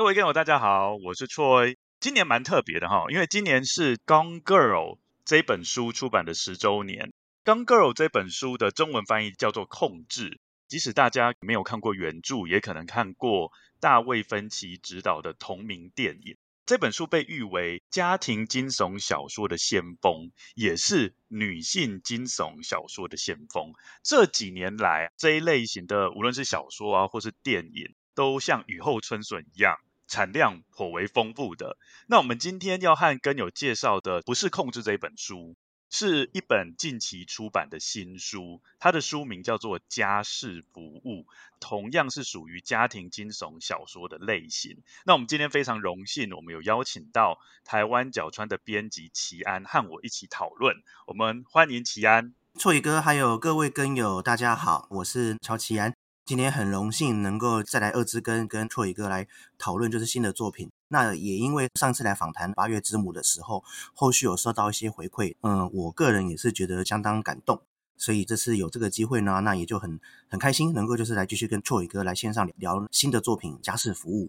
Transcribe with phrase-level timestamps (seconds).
[0.00, 1.76] 各位观众大家好，我是 Troy。
[2.00, 4.94] 今年蛮特别的哈，因为今年是《Gone Girl》
[5.26, 7.12] 这本书出版的十周年。
[7.44, 10.30] 《Gone Girl》这本书的中文翻译叫做《控制》，
[10.68, 16.34] 即使大家没有看过原著，也可能看过大卫芬奇执导的同名电影。
[16.64, 23.74] 这本书被誉为家庭惊悚小说的先锋，也是女性惊悚小说的先锋。
[24.02, 29.76] 这几年来，这一类型的无论是小说啊，或是电影，都像雨后春笋一样。
[30.10, 31.78] 产量颇为丰富的。
[32.08, 35.54] 那我们今天要和跟友介绍的不是《控制》这本书，
[35.88, 38.60] 是一本近期出版的新书。
[38.80, 41.22] 它的书名叫做《家事服务》，
[41.60, 44.82] 同样是属于家庭惊悚小说的类型。
[45.06, 50.74] 那我们今天非常荣幸，我们有邀请到台湾角川的编辑齐安和我一起讨论。
[51.06, 52.34] 我们欢迎齐安。
[52.58, 55.99] 错宇哥，还有各位跟友，大家好，我是乔奇安。
[56.30, 59.26] 今天很荣幸能够再来二之根跟错宇哥来
[59.58, 60.70] 讨论，就是新的作品。
[60.86, 63.64] 那也因为上次来访谈《八月之母》的时候，
[63.94, 67.60] 后续有收到一些回馈，嗯，我个人也是觉得相当感动，
[67.96, 74.26] 所以这次有这个机会呢，那也就很很开心，能够就是来继续跟错宇哥来线上聊新的作品《家事服务》。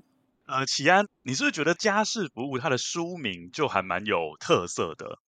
[0.47, 5.19] 呃，奇安，你是不是觉得《家事服务》它的书名就还蛮有特色的？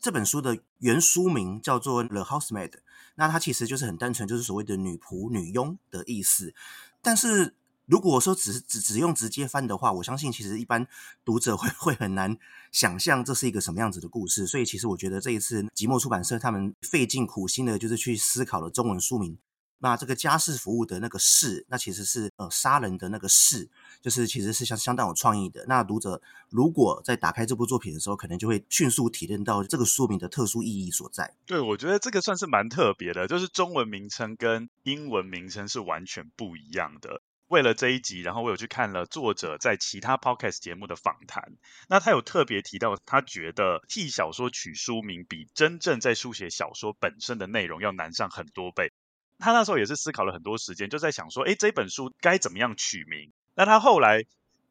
[0.00, 2.70] 这本书的原书名叫做《The Housemaid》，
[3.16, 6.54] 那它其实就是很单纯，就是所谓的女仆、女佣的意思。
[7.02, 7.54] 但是
[7.86, 10.86] 如果说只只只用直接翻的话，我相信其实一般
[11.24, 12.36] 读者会会很难
[12.70, 14.46] 想象这是一个什么样子的故事。
[14.46, 19.38] 所以其实我觉得这一次即墨出版社他们费尽苦心的，就是去思考了中文书名。
[19.80, 23.68] 那这个家事服务的那个事，那其实是呃杀人的那个事，
[24.00, 25.64] 就是其实是相相当有创意的。
[25.68, 31.34] 那读者如果在打开这部作品的时候，可能就会迅速体验到这个书名的特殊意义所在。
[31.46, 37.22] 对，我觉得这个算是蛮特别的，就是中文名称跟英文名称是完全不一样的。
[37.46, 41.54] 为了这一集，然后我有去看了作者在其他 podcast 节目的访谈，
[41.88, 48.92] 那他有特别提到，他觉得替小说取书名比真正在书写小说本身的内容要难上很多倍。
[49.38, 53.32] 他那时候也是思考了很多时间，就在想说，诶，这本书该怎么样取名？
[53.54, 54.24] 那他后来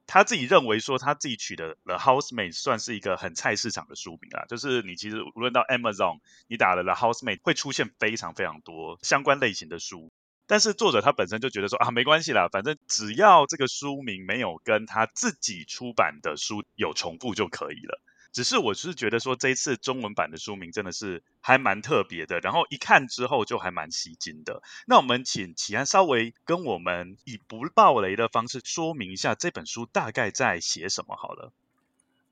[0.05, 10.11] 他自己认为说，他自己取的《The Housemaid》算是一个很菜市场的书名啊，就是你其实无论到 Amazon，你打了《The Housemaid》会出现非常非常多相关类型的书。
[10.49, 18.01] 但是作者他本身就觉得说啊，没关系啦，反正只要这个书名没有跟他自己出版的书有重复就可以了。
[18.37, 24.61] 只是我是觉得说，这一次中文版的书名真的是还蛮特别的，然后一看之后就还蛮吸睛的。
[24.85, 31.51] 那我们请奇安稍微跟我们以不爆雷的方式说明一下这本书大概在写什么好了。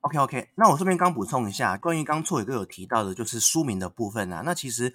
[0.01, 4.43] OK OK，那我这边刚补充一下，关于刚错也都有提到的，就是书名的部分啊。
[4.45, 4.93] 那其实，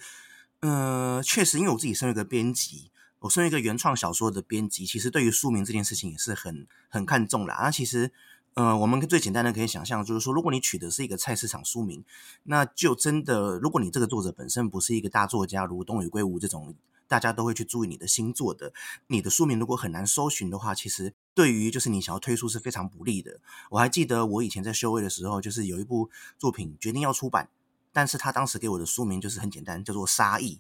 [0.61, 7.59] 呃，确实，因为我自己身为一个编辑，我身为一个原创小说的编辑，其实对于书名这件事情也是很很看重啦。
[7.63, 8.13] 那其实。
[8.55, 12.05] 呃，我们最简单的可以想象，就是说，如果你取的是一个菜市场书名，
[12.43, 16.75] 那就真的，如果你这个作者本身不是一个大作家，如东野圭吾这种，
[17.07, 18.73] 大家都会去注意你的新作的，
[19.07, 23.41] 你的书名如果很难搜寻的话，其实对于就是你想要推出是非常不利的。
[23.71, 27.49] 我还记得我以前在修位的时候，就是有一部作品决定要出版，
[27.93, 30.57] 但是他当时给我的书名就是很简单，叫做《杀意》。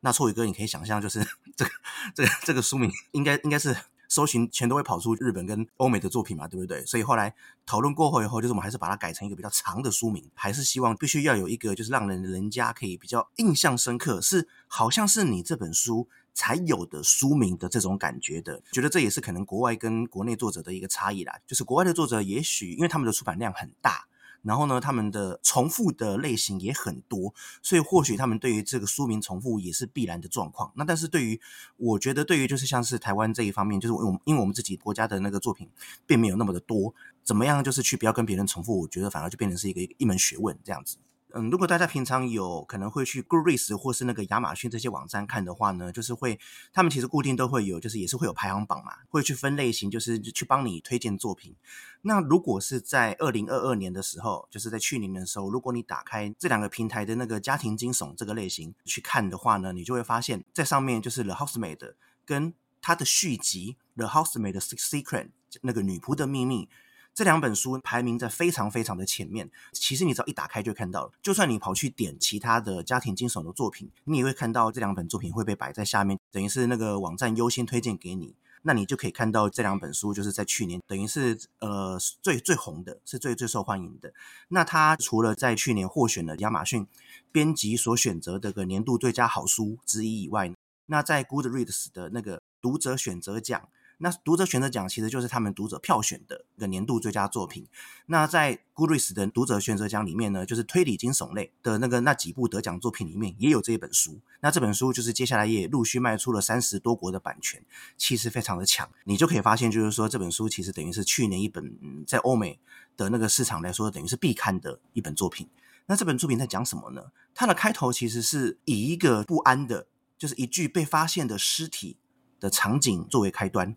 [0.00, 1.20] 那错宇哥，你可以想象，就是
[1.54, 1.70] 这个
[2.14, 3.76] 这个这个书名应该应该是。
[4.14, 6.86] 搜寻全都会跑出日本跟欧美的作品嘛，对不对？
[6.86, 7.34] 所以后来
[7.66, 18.62] 讨论过后以后，就是我们还是把它改成一个比较长的书名，还是希望必须要有一个就是让人人家可以比较印象深刻，是好像是你这本书才有的书名的这种感觉的。
[18.70, 24.06] 觉得这也是可能国外跟国内作者的一个差异啦，就是国外的作者也许因为他们的出版量很大。
[24.44, 30.70] 然后呢，他们的重复的类型也很多，所以或许他们对于这个书名重复也是必然的状况。
[30.76, 31.40] 那但是对于
[31.76, 35.68] 我觉得，对于就是像是台湾这一方面，就是我们因为我们自己国家的那个作品
[36.06, 40.98] 并没有那么的多，怎么样就是去不要跟别人重复，我觉得反而就变成是一个一门学问这样子。
[41.36, 46.38] 嗯，如果大家平常有可能会去 Goodreads 或是那个亚马逊这些网站看的话呢，就是会
[46.72, 51.56] 他们其实固定都会有，就是也是会有排行榜嘛，会去分类型，就是去帮你推荐作品。
[52.02, 61.94] 那如果是在二零二二年的时候，就是在去年的时候，如果你打开这两个平台的那个家庭惊悚这个类型去看的话呢，你就会发现，在上面就是 The Housemaid
[62.24, 65.30] 跟它的续集 The Housemaid Secret
[65.62, 66.68] 那个女仆的秘密。
[67.14, 69.48] 这两本书排名在非常非常的前面。
[69.72, 78.34] 其实你只要一打开就看到了，就算你跑去点其他的家庭惊悚的作品，你也会看到这两本作品会被摆在下面，等于是那个网站优先推荐给你。
[78.66, 84.12] 那你就可以看到这两本书就是在去年等于是呃最最红的，是最最受欢迎的。
[84.48, 86.86] 那它除了在去年获选了亚马逊
[87.30, 90.50] 编辑所选择的个年度最佳好书之一以外，
[90.86, 93.68] 那在 Goodreads 的那个读者选择奖。
[94.04, 97.66] 那读者选择奖其实就是他们读者票选的一个年度最佳作品。
[98.04, 104.20] 那在 Goodreads 的读者选择奖里面呢，就是推理惊悚类的那个那几部得奖作品里面也有这一本书。
[104.42, 107.64] 那这本书就是接下来也陆续卖出了三十多国的版权，
[107.96, 108.86] 气势非常的强。
[109.04, 112.60] 你就可以发现，就是说这本书其实等于是去年一本在欧美
[112.98, 115.48] 的那个市场来说，等于是必看的一本作品。
[115.86, 117.06] 那这本作品在讲什么呢？
[117.34, 119.86] 它的开头其实是以一个不安的，
[120.18, 121.96] 就是一具被发现的尸体。
[122.40, 123.74] 的场景作为开端，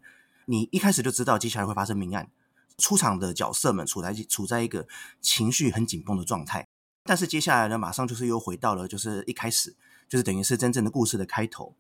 [0.50, 2.32] 你一开始就知道接下来会发生命案。
[2.78, 4.88] 出场的角色们处在处在一个
[5.20, 6.68] 情绪很紧绷的状态，
[7.04, 9.76] 但是接下来呢，马上就是又回到了就是一开始，
[10.08, 11.76] 就是等于是真正的故事的开头。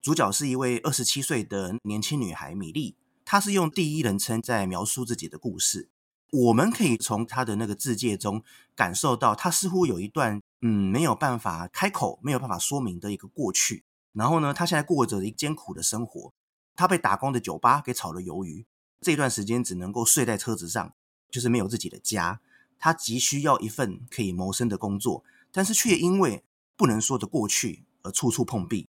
[0.00, 5.88] 主角是一位二十七岁的年轻女孩米莉，她是用第一人称在描述自己的故事。
[6.30, 8.42] 我们可以从她的那个字界中
[8.76, 13.84] 感受到，她似乎有一段嗯没有办法开口、没有办法说明的一个过去。
[14.12, 16.32] 然后呢，他现在过着一艰苦的生活。
[16.80, 18.64] 他被打工的酒吧给炒了鱿鱼，
[19.02, 20.94] 这段时间只能够睡在车子上，
[21.30, 22.40] 就是没有自己的家。
[22.78, 25.22] 他急需要一份可以谋生的工作，
[25.52, 26.42] 但是却因为
[26.78, 28.88] 不能说的过去而处处碰壁。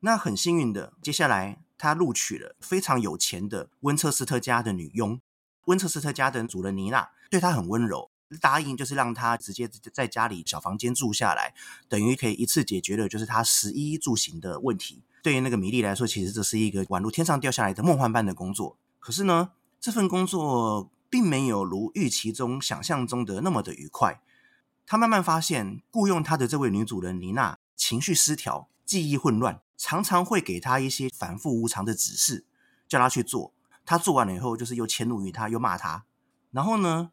[0.00, 5.20] 那很幸运的，接下来他录取了非常有钱的温彻斯特家的女佣。
[5.66, 8.10] 温彻斯特家的主人妮娜对他很温柔。
[8.40, 11.54] 答应就是让他直接在家里小房间住下来，
[11.88, 15.02] 等于可以一次解决了就是他食衣住行的问题。
[15.22, 18.76] 对于那个米莉来说，其实这是一个宛如天上掉下来的梦幻般的工作。
[18.98, 24.20] 可是呢，这份工作并没有如预期中想象中的那么的愉快。
[24.84, 32.44] 他慢慢发现，雇佣他的这位女主人妮娜情绪失调、记忆混乱，常常会给他一些反复无常的指示，
[32.88, 33.54] 叫他去做。
[33.84, 36.04] 他做完了以后，就是又迁怒于他，又骂他。
[36.50, 37.10] 然后呢，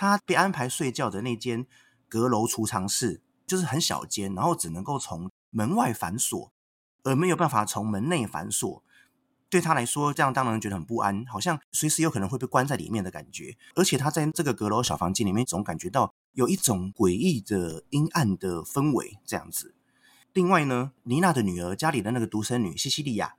[0.00, 1.66] 他被安排睡觉的那间
[2.08, 6.50] 阁楼储藏室就是很小间，然后只能够从门外反锁，
[7.02, 8.82] 而没有办法从门内反锁。
[9.50, 13.58] 对他来说，这样当然觉得很不安，好像随时有可能会被关在里面的感觉。
[13.74, 19.74] 而且他在这个阁楼小房间里面，总感觉到有一种诡异的阴暗的氛围，这样子。
[20.32, 23.34] 另外呢，妮娜的女儿家里的那个独生女西西利亚，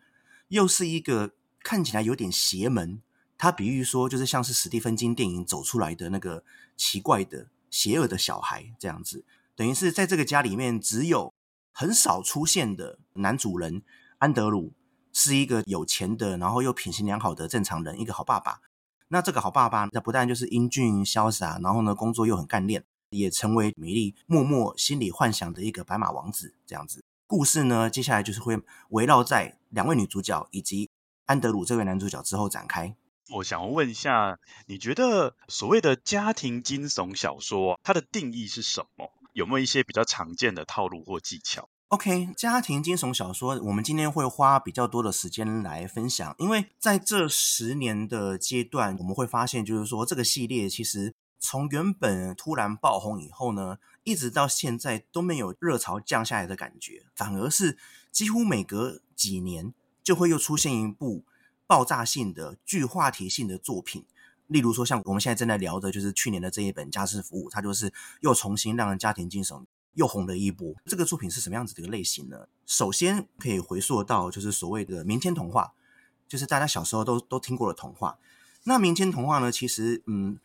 [0.50, 3.02] 又是一个看起来有点邪门。
[3.42, 6.44] 他比喻说，就是像是史蒂芬金电影走出来的那个
[6.78, 11.34] 奇怪的、邪恶的小孩这样子，等于是在这个家里面只有
[11.72, 13.82] 很少出现的男主人
[14.20, 14.74] 安德鲁
[15.12, 18.60] 是一个有钱的，然后又品行良好的正常人，一个好爸爸。
[19.08, 27.04] 那这个好爸爸，那不但就是英俊潇洒，然后呢，工作又很干练，也成为米莉默默心里幻想的一个白马王子这样子。
[27.26, 30.92] 故事呢，接下来就是会围绕在两位女主角以及
[31.26, 32.96] 安德鲁这位男主角之后展开。
[33.34, 39.12] 我想问一下，你觉得所谓的家庭惊悚小说，它的定义是什么？
[39.34, 57.78] 有没有一些比较常见的套路或技巧？OK，家庭惊悚小说，我们今天会花比较多的时间来分享，因为在这十年的阶段，我们会发现，就是说这个系列其实从原本突然爆红以后呢，一直到现在都没有热潮降下来的感觉，反而是
[58.12, 61.24] 几乎每隔几年就会又出现一部。
[61.72, 64.04] 爆炸性的、具话题性的作品，
[64.48, 69.58] 例如说像我们现在正在聊的，就是去年的这一本《家事服务》，它就是又重新让人家庭精神
[69.94, 70.76] 又红了一波。
[70.86, 72.50] 这个作品是什么样子的一个类型呢？
[72.66, 75.72] 首先可以回溯到就是所谓的民间童话，
[76.28, 78.18] 就是大家小时候都都听过的童话。
[78.66, 80.38] 那民间童话呢，其实嗯，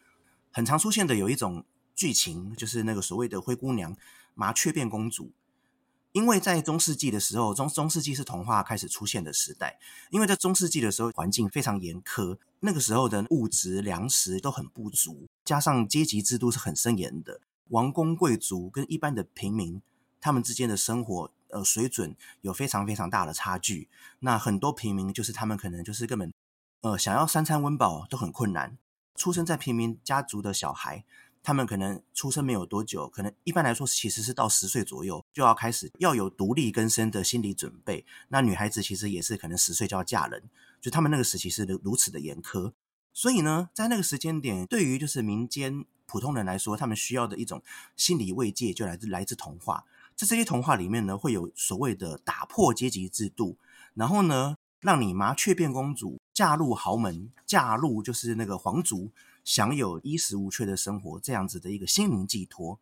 [0.53, 1.65] 很常出现的有一种
[1.97, 3.97] 剧情，就是那个所谓的灰姑娘、
[4.35, 5.33] 麻雀变公主。
[6.17, 9.79] 因为在中世纪的时候，中中世纪是童话开始出现的时代。
[10.09, 19.83] 因为在中世纪的时候，环境非常严苛，那个时候的物质、粮食都很不足，加上阶级制度是很森严的，王公贵族跟一般的平民，
[20.19, 23.91] 他们之间的生活呃水准有非常非常大的差距。
[24.21, 26.33] 那很多平民就是他们可能就是根本
[26.81, 28.79] 呃想要三餐温饱都很困难。
[29.15, 31.05] 出生在平民家族的小孩。
[31.47, 38.05] 他们可能出生没有多久，可能一般来说其实是到十岁左右就要开始要有独立更生的心理准备。
[38.31, 40.43] 那女孩子其实也是可能十岁就要嫁人，
[40.81, 42.73] 就他们那个时期是如此的严苛。
[43.13, 47.63] 所以呢，在那个时间点，对于就是民间普通人来说，他们需要的一种
[47.97, 49.85] 心理慰藉就来自来自童话。
[50.17, 53.57] 在这些童话里面呢，会有所谓的打破阶级制度，
[53.95, 59.13] 然后呢，让你麻雀变公主，嫁入豪门，嫁入就是那个皇族，
[59.47, 62.81] 享有衣食无缺的生活，这样子的一个心灵寄托。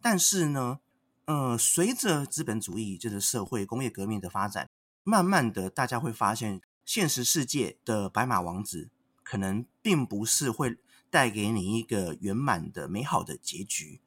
[0.00, 0.80] 但是呢，
[1.26, 4.68] 呃，随着资本主义就是社会工业革命的发展，
[5.04, 8.90] 慢慢的大家会发现，现实世界的白马王子
[9.22, 10.76] 可能并不是会
[11.08, 14.00] 带给你一个圆满的美好的结局。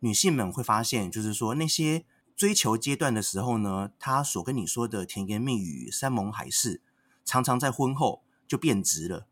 [0.00, 2.04] 女性们会发现，就是说那些
[2.36, 6.82] 追求阶段的时候呢，他所跟你说的甜言蜜语、山盟海誓，
[7.24, 8.22] 常常在婚后。
[8.48, 9.26] 就变质了，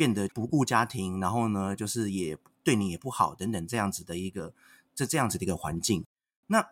[0.00, 4.54] 变得不顾家庭，然后呢，就是也对你也不好，等等这样子的一个
[4.94, 6.06] 这这样子的一个环境。
[6.46, 6.70] 那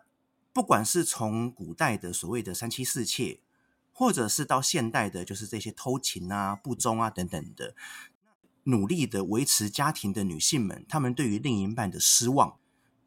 [0.51, 3.39] 不管是从古代的所谓的三妻四妾，
[3.93, 7.75] 或者是到现代的，就是这些偷情啊、不忠啊等等的，
[8.63, 12.57] 努力的维持家庭的女性们，她们对于另一半的失望、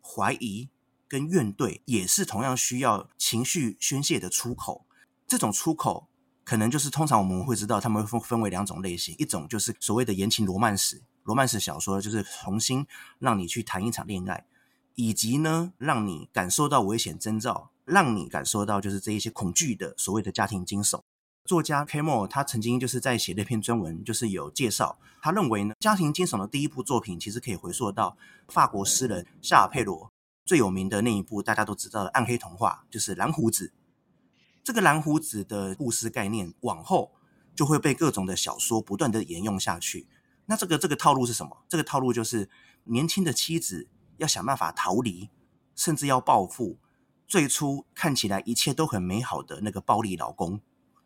[0.01, 0.69] 怀疑
[1.09, 4.87] 跟怨怼，也是同样需要情绪宣泄的出口。
[5.27, 6.07] 这种出口。
[6.53, 12.87] 可能就是通常我们会知道，他们会分分为两种类型，一种就是所谓的言情罗曼史，罗曼史小说就是重新
[13.19, 14.45] 让你去谈一场恋爱，
[14.95, 21.01] 以及呢让你感受到危险征兆，让你感受到就是这一些恐惧的所谓的家庭惊悚。
[21.47, 28.19] 作家 K Moore 他曾经就是在写那篇专文，就是有介绍，他认为呢家庭惊悚的第一部作品其实可以回溯到
[28.49, 30.13] 法国诗人夏尔佩罗
[30.45, 33.73] 最有名的那一部大家都知道的暗黑童话，就是蓝胡子。
[34.65, 37.13] 这个蓝胡子的故事概念，往后
[37.55, 40.07] 就会被各种的小说不断的沿用下去。
[40.47, 41.65] 那这个这个套路是什么？
[41.69, 42.49] 这个套路就是
[42.85, 43.89] 年轻的妻子
[44.19, 45.31] 要想办法逃离，
[45.75, 46.79] 甚至要报复。
[47.27, 50.61] 最初看起来一切都很美好的那个暴力老公，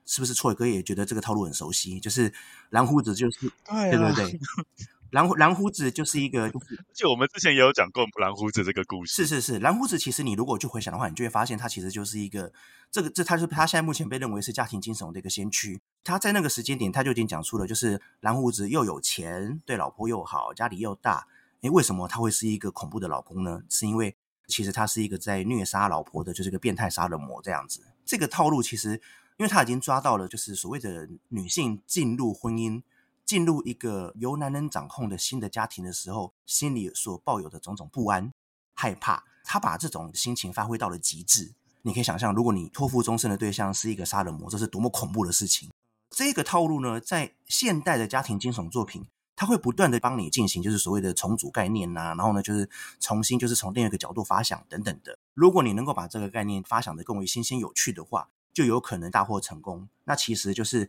[0.04, 0.34] 是不是？
[0.34, 2.32] 错伟哥也觉得这个套路很熟悉，就是
[2.70, 4.40] 蓝胡子就是，对，对对对。
[5.10, 6.50] 蓝蓝胡子就是一个，
[6.94, 9.14] 就我们之前也有讲过蓝胡子这个故事。
[9.14, 12.52] 是是是，蓝胡子其实你如果去回想的话，你就会发现他其实就是一个，
[12.90, 15.80] 这个这他是他现在目前被认为是家庭精神的一个先驱。
[16.02, 21.26] 他在那个时间点他就已经讲出了，就是蓝胡子又有钱，对老婆又好，家里又大。
[21.62, 23.62] 诶，为什么他会是一个恐怖的老公呢？
[23.68, 24.14] 是因为
[24.48, 27.80] 其实他是一个在虐杀老婆的，就是一个变态杀人魔这样子。
[28.04, 29.00] 这个套路其实，
[29.38, 32.82] 因为他已经抓到了，就是所谓的女性进入婚姻。
[33.26, 38.33] 进入一个由男人掌控的新的家庭的时候，心里所抱有的种种不安、
[38.73, 41.52] 害怕，他把这种心情发挥到了极致。
[41.83, 45.68] 你可以想象，如果你托付终身的对象是一个杀人魔，这是多么恐怖的事情。
[46.09, 49.04] 这个套路呢，在现代的家庭惊悚作品，
[49.35, 55.18] 它会不断的帮你进行，就是所谓的重组概念呐、啊，然后呢，就是重新，就是从另一个角度发想等等的。
[55.35, 59.88] 如果你能够把这个概念发想得更为新鲜有趣的话，就有可能大获成功。
[60.04, 60.88] 那其实就是。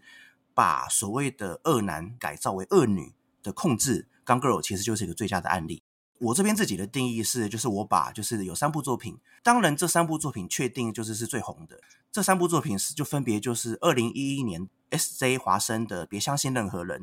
[0.57, 5.83] 把所谓的恶男改造为恶女的控制，《Gang Girl》其实就是一个最佳的案例。
[6.17, 11.79] 我这边自己的定义是，就是我把就是有三部作品，当然这三部作品确定就是是最红的。
[12.11, 15.37] 这三部作品是就分别就是二零一一年 S.J.
[15.37, 17.01] 华生的《别相信任何人》，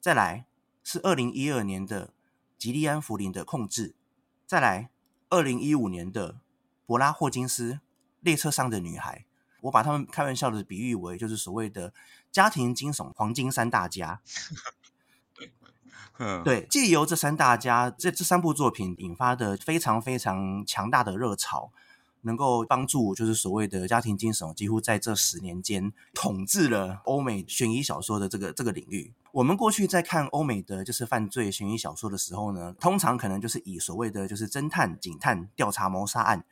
[0.00, 0.46] 再来
[0.84, 2.14] 是二零一二年的
[2.56, 3.88] 吉利安·福林的《控制》，
[4.46, 4.90] 再来
[5.28, 6.38] 二零一五年的
[6.86, 7.72] 柏拉·霍金斯
[8.20, 9.18] 《列车上的女孩》。
[9.62, 11.92] 我把他们开玩笑的比喻为，就是所谓的
[12.30, 14.20] 家庭惊悚黄金三大家。
[16.44, 21.72] 对，借由这三大家这这三部作品引发的非常非常强大的热潮，
[22.20, 29.14] 能够帮助就是所谓的家庭惊悚几乎在这十年间统治了欧美悬疑小说的这个这个领域。
[29.32, 36.44] 我们过去在看欧美的就是犯罪悬疑小说的时候呢，通常可能就是以所谓的就是侦探、警探调查谋杀案。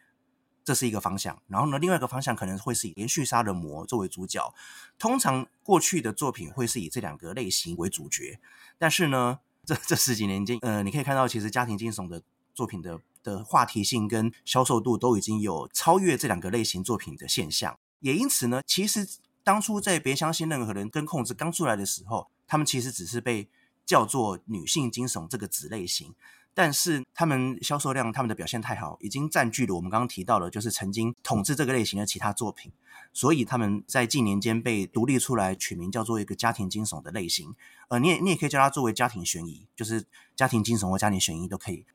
[0.69, 4.55] 这是一个方向，然后呢，另外一个方向可能会是以连续杀人魔作为主角。
[4.99, 8.39] 通常过去的作品会是以这两个类型为主角，
[8.77, 12.23] 但是呢，这这十几年间，呃，你可以看到，其实家庭惊悚的
[12.55, 17.79] 作品的的话题性跟销售度都已经有超越这两个类型作品的现象。
[18.01, 19.09] 也因此呢，其实
[19.43, 23.49] 当初在《别相信任何人》跟《控制》刚出来的时候，他们其实只是被
[23.87, 26.15] 叫做女性惊悚这个子类型。
[26.55, 32.73] 但是他们销售量，他们的表现太好，已经占据了我们刚刚提到的，就是曾经统治这个类型的其他作品，
[33.13, 37.55] 所以他们在近年间被独立出来，取名叫做一个家庭惊悚的类型。
[37.89, 41.87] 呃，你也你也可以叫它作为家庭悬疑，就是家庭惊悚或家庭悬疑都可以。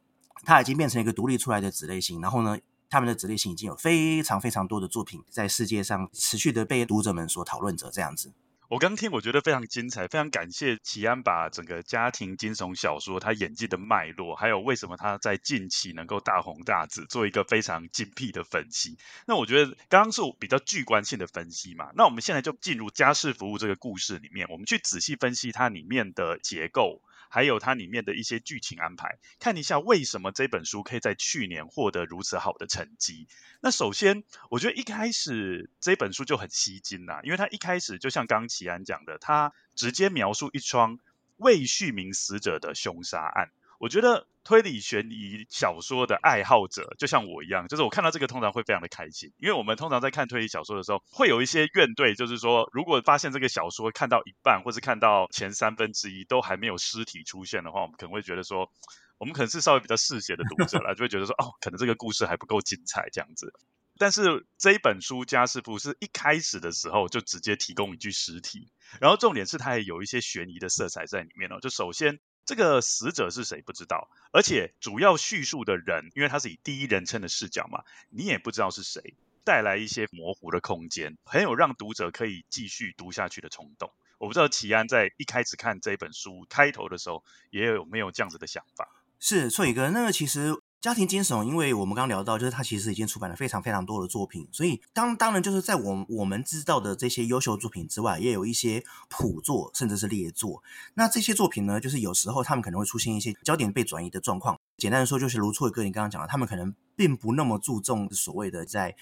[0.46, 2.58] 它已经变成一个独立出来的子类型，然后呢，
[2.90, 8.34] 他们的子类型已经有非常非常多的作品在世界上持续的被读者们所讨论着，这样子。
[8.70, 18.98] 我刚听，我觉得非常精彩，非常感谢奇安把整个家庭惊悚小说他演技的脉络，还有为什么他在近期能够大红大紫，做一个非常精辟的分析。
[19.28, 27.02] 那我觉得刚刚是比较具观性的分析嘛，那我们现在就进入家事服务这个故事里面，我们去仔细分析它里面的结构。
[27.34, 33.28] 还有它里面的一些剧情安排，看一下为什么这本书可以在去年获得如此好的成绩。
[33.60, 41.00] 那首先，我觉得一开始这本书就很吸睛呐，因为它一开始就像刚刚齐安讲的，它直接描述一桩
[41.38, 43.50] 未续名死者的凶杀案。
[43.80, 58.70] 我觉得推理悬疑小说的爱好者，就像我一样，就是我看到这个通常会非常的开心，因为我们通常在看推理小说的时候，会有一些怨怼，就是说，如果发现这个小说看到一半，或是看到前三分之一都还没有尸体出现的话，我们可能会觉得说，
[59.18, 63.54] 我们可能是稍微比较嗜血的读者啦， 就会觉得说，哦，可能这个故事还不够精彩这样子。
[63.98, 68.68] 但是这一本书家师傅是一开始的时候就直接提供一具尸体，
[69.00, 72.20] 然后重点是它也有一些悬疑的色彩在里面哦，就首先。
[72.46, 83.92] 这个死者是谁不知道，而且主要叙述的人，因为他是以第一人称的视角嘛，你也不知道是谁，带来一些模糊的空间，很有让读者可以继续读下去的冲动。
[84.18, 88.88] 我不知道齐安在一开始看这本书开头的时候，也有没有这样子的想法？
[89.20, 90.54] 是，错宇哥，那个其实。
[90.84, 100.62] 家庭惊悚，因为我们刚刚聊到，就是他其实已经出版了非常非常多的作品，所以当当然就是在我我们知道的这些优秀作品之外，也有一些谱作甚至是劣作。
[100.96, 104.60] 那这些作品呢，就是有时候他们可能会出现一些焦点被转移的状况。
[104.78, 108.94] 简单的说，就是如错哥你刚刚讲的，他们可能并不那么注重所谓的在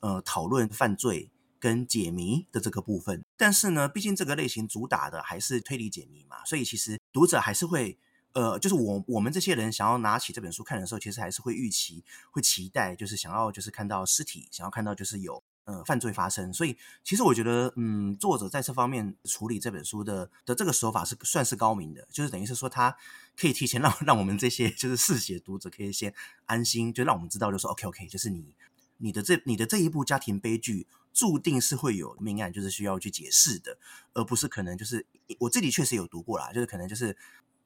[0.00, 3.24] 呃讨论犯罪跟解谜的这个部分。
[3.38, 7.98] 但是呢，毕竟这个类型主打的还是推理解谜嘛，所以其实读者还是会。
[8.32, 16.52] 呃，就是我我们这些人想要拿起这本书看的时候，其实还是会预期、会期待，就是想要就是看到尸体，想要看到就是有呃犯罪发生。
[16.52, 22.96] 所以，其实我觉得，嗯，作者在这方面处理这本书的的这个手法是算是高明的，就是等于是说他
[23.36, 26.14] 可以提前 让让我们这些就是嗜血读者可以先
[26.46, 28.54] 安心，就让我们知道，就是 OK OK，就是你
[28.98, 33.76] 你的这你的这一部家庭悲剧注定是会有命案，就是需要去解释的，
[34.12, 35.04] 而不是可能就是
[35.40, 37.16] 我自己确实有读过啦，就是可能就是。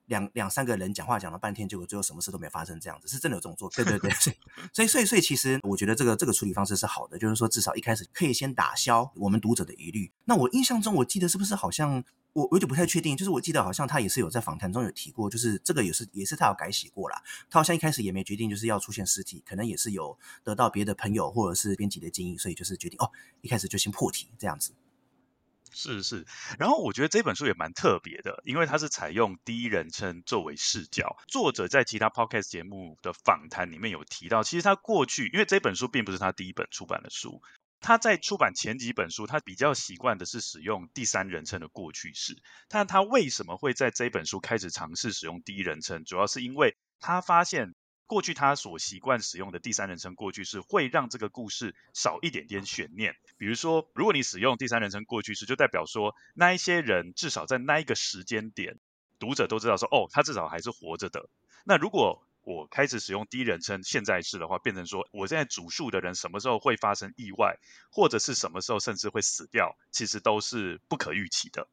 [0.06, 3.82] 两两三个人讲话讲了半天，结果最后什么事都没发生，这样子是真的有这种做法。
[3.82, 4.10] 对对对，
[4.72, 10.12] 所以所以所以其实我觉得这个这个处理方式是好的，就是说至少一开始可以先打消我们读者的疑虑。
[10.24, 17.22] 那我印象中，我记得是不是好像我有点不太确定，就是我记得好像他也是有在访谈中有提过，就是这个也是也是他有改写过啦。
[17.48, 24.72] 他好像一开始也没决定就是要出现尸体，可能也是有得到别的朋友或者是编辑的建议，所以就是决定哦，一开始就先破题这样子。
[25.74, 26.24] 是是，
[26.58, 31.16] 然后我觉得这本书也蛮特别的，因为它是采用第一人称作为视角。
[31.26, 37.42] 作者在其他 podcast 节目的访谈里面有提到，其实他过去，因为这本书并不是他第一本出版的书，
[37.80, 42.40] 他在出版前几本书，他比较习惯的是使用第三人称的过去式。
[42.68, 46.04] 但他为什么会在这本书开始尝试使用第一人称？
[46.04, 47.74] 主要是因为他发现。
[48.06, 53.16] 过去他所习惯使用的第三人称过去式会让这个故事少一点点悬念。
[53.38, 58.78] 比如说，如果你使用第三人称过去式，就代表说那一些人至少在那一个时间点，
[59.18, 61.30] 读者都知道说，哦，他至少还是活着的。
[61.64, 67.58] 那如果我开始使用第一人称现在式的话，变成说我现在主述的人什么时候会发生意外，
[67.90, 71.66] 或者是什么时候甚至会死掉，其实都是不可预期的。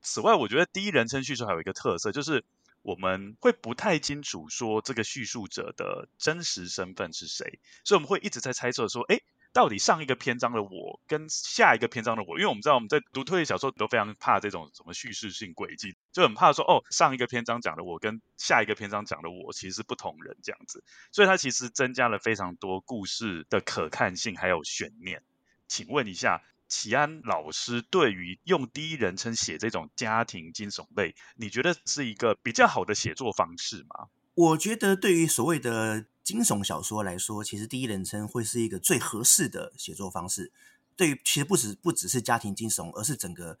[0.00, 2.44] 此外，我觉得第一人称叙述还有一个特色就是。
[2.86, 25.24] 我们会不太清楚说这个叙述者的真实身份是谁，所以我们会一直在猜测说，诶，到底上一个篇章的我跟下一个篇章的我，因为我们知道我们在读推理小说都非常怕这种什么叙事性轨迹，就很怕说，哦，上一个篇章讲的我跟下一个篇章讲的我其实不同人这样子，所以它其实增加了非常多故事的可看性还有悬念。
[25.66, 26.40] 请问一下。
[26.68, 34.08] 齐安老师对于用第一人称写这种家庭惊悚类，你觉得是一个比较好的写作方式吗？
[34.34, 40.52] 我觉得对于所谓的惊悚小说来说，其实第一人称会是一个最合适的写作方式。
[40.96, 43.58] 对于其实不止不只是家庭惊悚，而是整个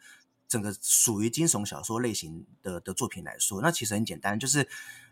[0.48, 4.68] 整个属于惊悚小说类型的的作品来说，那其实很简单，就是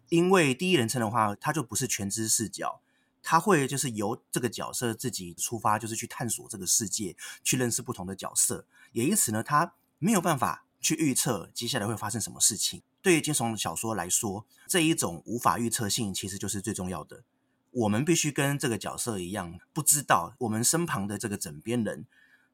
[0.08, 2.80] 因为第一人称的话，它就不是全知视角。
[3.24, 8.66] 他会就是由这个角色自己出发，就是去探索这个世界，去认识不同的角色。
[8.92, 12.82] 也因此呢，他没有办法去预测接下来会发生什么事情。
[13.00, 17.24] 对于惊悚小说来说，这一种无法预测性其实就是最重要的。
[17.70, 22.06] 我们必须跟这个角色一样，不知道我们身旁的这个枕边人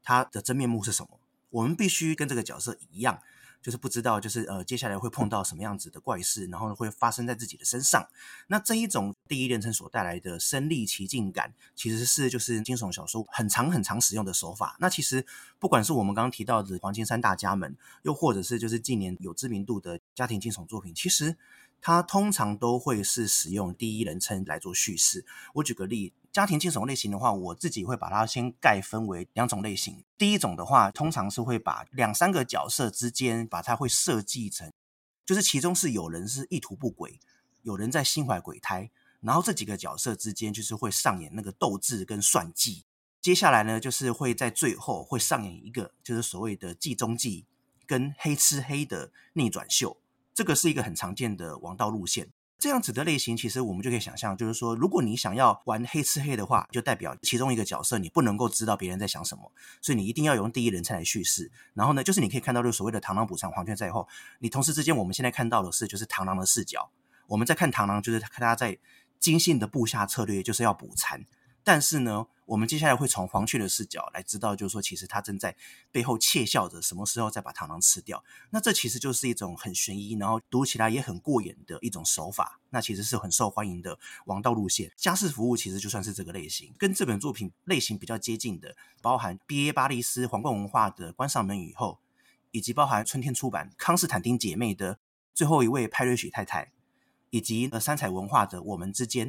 [0.03, 1.21] 他的真面目是什么。
[1.51, 3.21] 我们必须跟这个角色一样。
[3.63, 8.09] 就是不知道，就是呃，接下来会碰到什么样子的怪事，然后会发生在自己的身上。
[8.47, 14.77] 那这一种第一人称所带来的身历其境感，其实是就是惊悚小说很常很常使用的手法。
[14.81, 15.25] 那其实
[15.59, 21.37] 不管是我们刚刚提到的黄金三大家们，又或者是就是近年有知名度的家庭惊悚作品，其实
[21.81, 25.25] 它通常都会是使用第一人称来做叙事。
[25.55, 26.13] 我举个例。
[26.33, 30.05] 家庭惊悚类型的话，我自己会把它先概分为两种类型。
[30.17, 34.71] 第一种的话，通常是会把两三个角色之间，把它会设计成，
[35.27, 37.19] 就是其中是有人是意图不轨，
[37.63, 42.85] 有人在心怀鬼胎，然后这几个角色之间就是会上演那个斗智跟算计。
[43.21, 47.45] 接下来呢，就是会在最后会上演一个就是所谓的计中计
[47.87, 49.97] 跟黑吃黑的逆转秀，
[50.41, 52.31] 这个是一个很常见的王道路线。
[52.59, 61.53] 这样子的类型，其实我们就可以想象，就是说，如果你想要玩黑吃黑的话，就代表其中一个角色你不能够知道别人在想什么，所以你一定要用第一人称来叙事。
[61.75, 64.09] 然后呢，就是你可以看到，就是所谓的螳螂捕蝉，黄雀在后。
[64.39, 66.91] 你同时之间，我们现在看到的是，就是螳螂的视角，
[67.27, 68.79] 我们在看螳螂，就是看他在
[69.19, 71.23] 精心的布下策略，就是要捕蝉。
[71.63, 75.55] 但是呢，我们接下来会从黄雀的视角来知道，就是说，其实他正在
[75.93, 78.25] 背后窃笑着，什么时候再把螳螂吃掉。
[78.51, 82.59] 那这其实就是一种很悬疑，然后读起来也很过瘾的一种手法。
[82.71, 84.91] 那其实是很受欢迎的王道路线。
[84.97, 89.73] 家事服务其实就算是这个类型，跟这本作品类型比较接近的，包含 B.A.
[89.73, 92.01] 巴利斯皇冠文化的《关上门以后》，
[92.51, 94.97] 以及包含春天出版康斯坦丁姐妹的
[95.33, 96.65] 《最后一位派瑞许太太》，
[97.31, 99.29] 以及呃三彩文化的《我们之间》。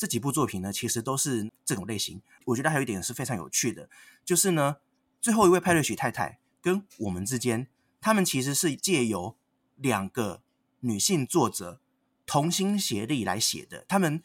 [0.00, 2.22] 这几部作品呢，其实都是这种类型。
[2.46, 3.90] 我觉得还有一点是非常有趣的，
[4.24, 4.76] 就是呢，
[5.20, 7.66] 最后一位派瑞许太太跟我们之间，
[8.00, 9.36] 他们其实是借由
[9.76, 10.40] 两个
[10.80, 11.82] 女性作者
[12.24, 13.84] 同心协力来写的。
[13.86, 14.22] 他们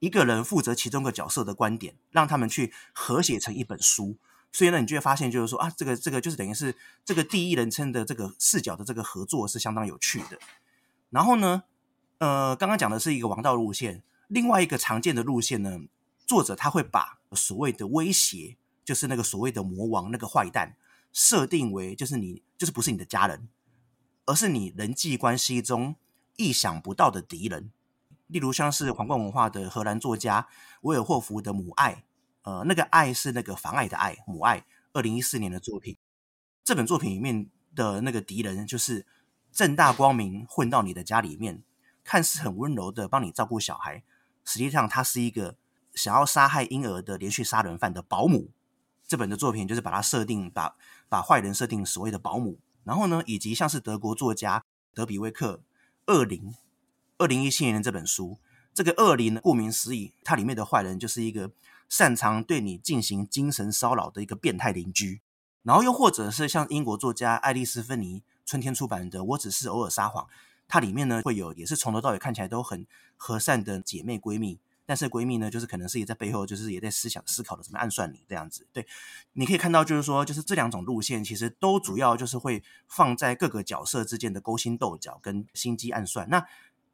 [0.00, 4.18] 一个人负责其中一个角色的观点，让他们去合写成一本书。
[4.52, 6.74] 所以呢，你就会发现，就是说啊，这个这个就是等于是
[7.06, 10.38] 这个第一人称的这个视角的这个合作是相当有趣的。
[11.08, 11.62] 然后呢，
[12.18, 14.02] 呃，刚刚讲的是一个王道路线。
[14.28, 15.80] 另外一个常见的路线呢，
[16.26, 20.76] 作者他会把所谓的威胁，就是那个所谓的魔王那个坏蛋，
[21.12, 23.48] 设定为就是你就是不是你的家人，
[24.26, 25.96] 而是你人际关系中
[26.36, 27.70] 意想不到的敌人。
[28.26, 30.46] 例如像是皇冠文化的荷兰作家
[30.82, 31.94] 维尔霍夫的《母爱》，
[32.42, 35.96] 呃，那个爱是那个妨碍的爱，母爱，二零一四年的作品。
[36.62, 39.06] 这本作品里面的那个敌人，就是
[39.50, 41.62] 正大光明混到你的家里面，
[42.04, 44.02] 看似很温柔的帮你照顾小孩。
[44.48, 45.56] 实际上，他是一个
[45.94, 48.48] 想要杀害婴儿的连续杀人犯的保姆。
[49.06, 50.74] 这本的作品就是把它设定，把
[51.06, 52.58] 把坏人设定所谓的保姆。
[52.84, 55.60] 然后呢，以及像是德国作家德比威克
[56.14, 56.50] 《恶灵》
[57.18, 58.38] 二零一七年的这本书，
[58.72, 61.50] 这个恶灵顾名思义，它里面的坏人就是一个
[61.86, 65.20] 擅长对你进行精神骚扰的一个变态邻居。
[65.62, 70.24] 然后又或者是像英国作家爱丽丝·芬妮春天出版的《我只是偶尔撒谎》。
[70.68, 78.66] 它里面呢会有，也是从头到尾看起来都很和善的姐妹闺蜜，但是闺蜜呢，就是可能是也在背后，就是也在思想思考的怎么暗算你这样子。
[78.72, 78.86] 对，
[79.32, 86.28] 你可以看到，就是说，就是这两种路线其实都主要就是会放在各个角色之间的勾心斗角跟心机暗算。
[86.28, 86.46] 那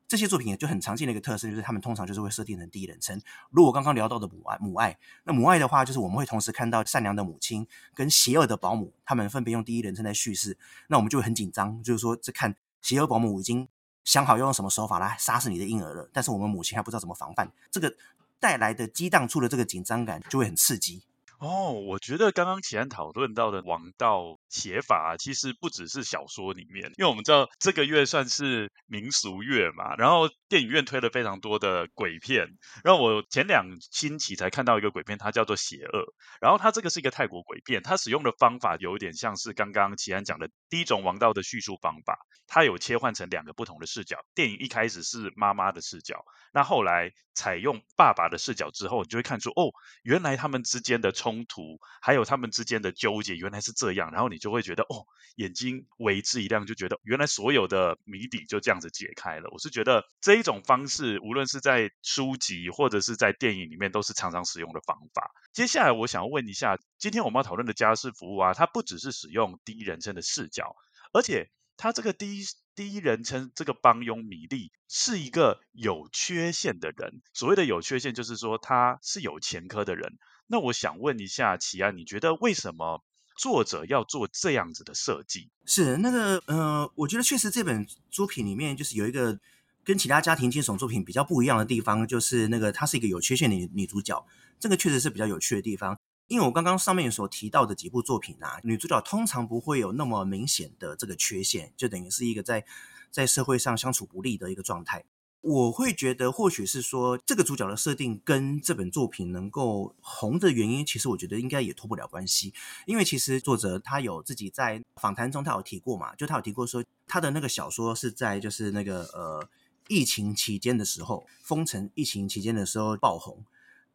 [0.06, 3.20] 这些作品也就很常见的一个特色，就是他们通常就是会设定成第一人称。
[3.50, 10.58] 如果刚刚聊到的母爱，母爱，那母爱的话，就是我们会同时看到善良的母亲跟邪恶的保姆，他们分别用第一人称在叙事，
[10.88, 12.54] 那我们就会很紧张，就是说这看。
[12.84, 13.66] 邪恶保姆已经
[14.04, 17.96] 想好要用什么手法来杀死你的婴儿了，但是我们母亲还不知道怎么防范，这个
[18.38, 21.02] 带来的激荡出的这个紧张感就会很刺激。
[21.40, 32.46] 哦，我觉得刚刚启安讨论到的王道写法，其实不只是小说里面，因为我们知道这个月算是民俗月嘛，然后电影院推了非常多的鬼片，
[32.82, 35.98] 然后我前两星期才看到一个鬼片，它叫做《邪恶》，
[36.40, 49.70] 然后它这个是一个泰国鬼片，它使用的方法有点像是刚刚启安讲的第一种王道的叙述方法，它有切换成两个不同的视角，电影一开始是妈妈的视角，那后来采用爸爸的视角之后，你就会看出哦，
[50.02, 51.44] 原来他们之间的冲。
[51.46, 55.06] 突还有他们之间的纠结，原来是这样，然后你就会觉得哦，
[55.36, 59.48] 眼睛为之一亮，就觉得原来所有的谜底就这样子解开了。
[59.52, 65.30] 我是觉得这一种方式，无论是在书籍或者是在电影里面，都是常常使用的方法。
[65.52, 70.63] 接下来我想要问一下，今天我们要讨论的家事服务啊，它不只是使用第一人称的视角，
[71.12, 77.22] 而且他这个第一第一人称这个帮佣米莉是一个有缺陷的人。
[77.32, 80.18] 所谓的有缺陷，就是说他是有前科的人。
[80.46, 83.04] 那我想问一下启安，你觉得为什么
[83.36, 85.50] 作者要做这样子的设计？
[85.64, 89.38] 是那个呃，我觉得确实这本作品里面就是有一个
[89.82, 94.24] 跟其他家庭惊悚作品比较不一样的地方，就是那个她是一个有缺陷的女主角，
[94.60, 95.98] 这个确实是比较有趣的地方。
[96.26, 102.64] 因为我刚刚上面所提到的几部作品啊，女主角通常不会有那么明显的这个缺陷，就等于是一个在
[103.10, 105.04] 在社会上相处不利的一个状态。
[105.42, 112.54] 我会觉得，或许是说这个主角的设定跟这本作品能够红的原因，其实我觉得应该也脱不了关系。
[112.86, 119.46] 因为其实作者他有自己在访谈中，他有提过嘛，就他有提过说，他的那个小说是在就是那个呃
[119.88, 123.44] 疫情期间的时候，封城疫情期间的时候爆红。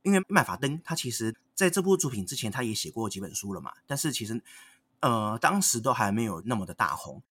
[0.04, 4.42] 因为麦法登他其实在这部作品之前，他也写过几本书了嘛，但是其实
[5.02, 7.22] 呃当时都还没有那么的大红。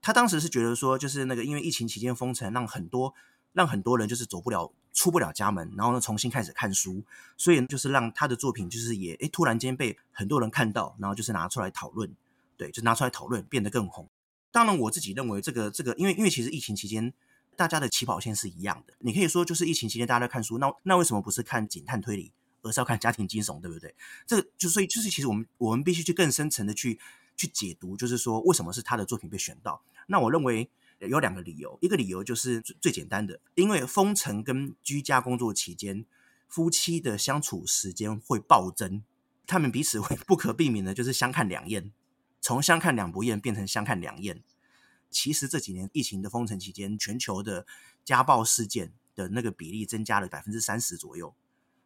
[0.00, 3.12] 他当时是觉得说，就是那个因为疫情期间封城，让很多
[3.52, 7.02] 让很多人就是走不了、出不了家门，然后呢重新开始看书，
[7.36, 12.14] 所以就是让他的作品就是也诶突然间被很多人看到，然后就是拿出来讨论，
[12.56, 14.08] 对，就拿出来讨论，变得更红。
[14.50, 17.12] 当然，我自己认为这个这个，因为因为其实疫情期间
[17.58, 22.32] 大家的起跑线是一样的，你可以说就是疫情期间大家在看书，那那为什么不是看警探推理？
[22.62, 23.92] 而是要看家庭惊悚，对不对？
[24.26, 27.00] 这就所以就是其实我们我们必须去更深层的去
[27.36, 29.82] 去解读，就是说为什么是他的作品被选到？
[30.06, 36.06] 那我认为有两个理由，一个理由就是最最简单的，因为封城跟居家工作期间，
[36.46, 39.02] 夫妻的相处时间会暴增，
[39.48, 41.92] 他们彼此会 不可避免的就是相看两厌，
[42.40, 44.42] 从相看两不厌变成相看两厌。
[45.10, 47.66] 其实这几年疫情的封城期间，全球的
[48.04, 51.34] 家暴事件的那个比例增加了百分之三十左右。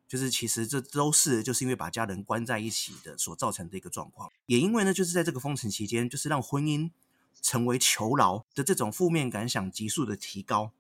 [0.09, 6.91] 就是其实这都是就是因为把家人关在一起的所造成的一个状况，也因为呢，就是在这个封城期间，就是让婚姻
[7.41, 10.73] 成为囚牢的这种负面感想急速的提高，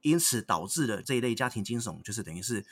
[0.00, 2.64] 因此导致了这一类家庭惊悚，就是等于是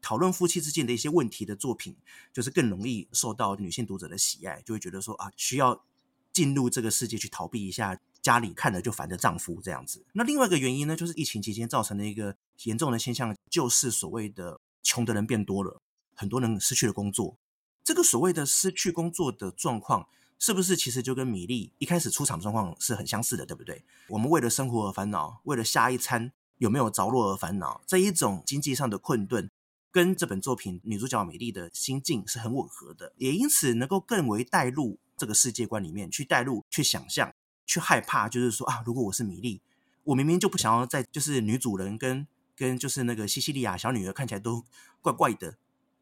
[0.00, 1.96] 讨论夫妻之间的一些问题的作品，
[2.32, 5.84] 就是更容易受到女性读者的喜爱，就会觉得说啊，需要
[6.32, 10.04] 进入这个世界去逃避一下家里看了就烦的丈夫这样子。
[10.14, 12.34] 那另外一个原因呢，就是疫情期间造成的一个
[12.64, 14.58] 严重的现象，就是所谓的。
[14.86, 15.80] 穷的人变多了，
[16.14, 17.38] 很多人失去了工作。
[17.82, 20.06] 这个所谓的失去工作的状况，
[20.38, 23.82] 是不是其实就跟米粒一开始出场状况是很相似的，对不对？
[24.08, 29.50] 我们为了生活而烦恼，为了下一餐有没有着落而烦恼，这一种经济上的困顿，
[29.90, 37.32] 跟这本作品女主角米粒的心境是很吻合的，也因此能够更为带入这个世界观里面去带入、去想象、
[37.66, 39.60] 去害怕，就是说啊，如果我是米粒，
[40.04, 42.26] 我明明就不想要在，就是女主人跟。
[42.56, 44.62] 跟就是那个西西莉亚小女儿看起来都
[45.02, 45.56] 怪怪的，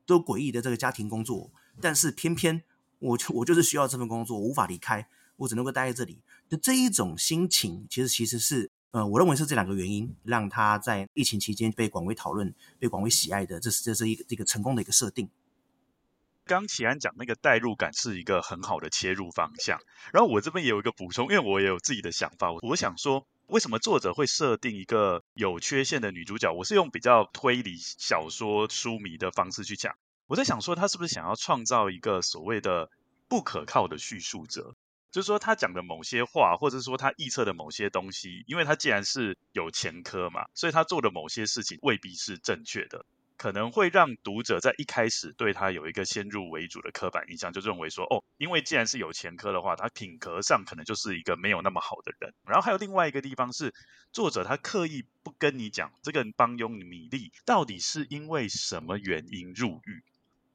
[0.05, 2.63] 都诡异的这个家庭工作，但是偏偏
[2.99, 6.19] 我就我就是需要这份工作，我无法离开，我只能够待在这里
[6.51, 15.31] 那这一种心情，其实其实是呃，我认为是这两个原因让他在疫情期间被广为讨论、被广为喜爱的，这是这是一个这个成功的一个设定。
[16.45, 19.79] 刚启安讲那个代入感是一个很好的切入方向，
[20.13, 23.27] 然后我这边也有一个补充，因为我也有自己的想法，我想说。
[23.49, 26.51] 为什么作者会设定一个有缺陷的女主角？
[26.55, 29.95] 我是用比较推理小说书迷的方式去讲。
[30.27, 32.89] 我在想说，他是不是想要创造一个所谓的
[33.29, 34.75] 不可靠的叙述者？
[35.11, 43.05] 就是说，他讲的某些话，或者说他臆测的某些东西，因为他既然是有前科嘛，所以他做的某些事情未必是正确的。
[43.37, 52.33] 可能会让读者在一开始对他有一个先入为主的刻板印象，就认为说，哦，因为既然是有前科的话，他品格上可能就是一个没有那么好的人。
[52.47, 53.75] 然后还有另外一个地方是，
[54.13, 60.03] 作者他刻意不跟你讲这个帮佣米粒到底是因为什么原因入狱，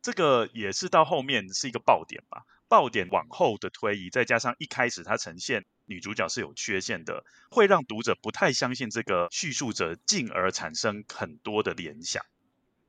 [0.01, 2.43] 这个也是到后面是一个爆点吧。
[2.69, 12.25] 爆点往后的推移，再加上一开始他呈现女主角是有缺陷的，会让读者不太相信这个叙述者，进而产生很多的联想。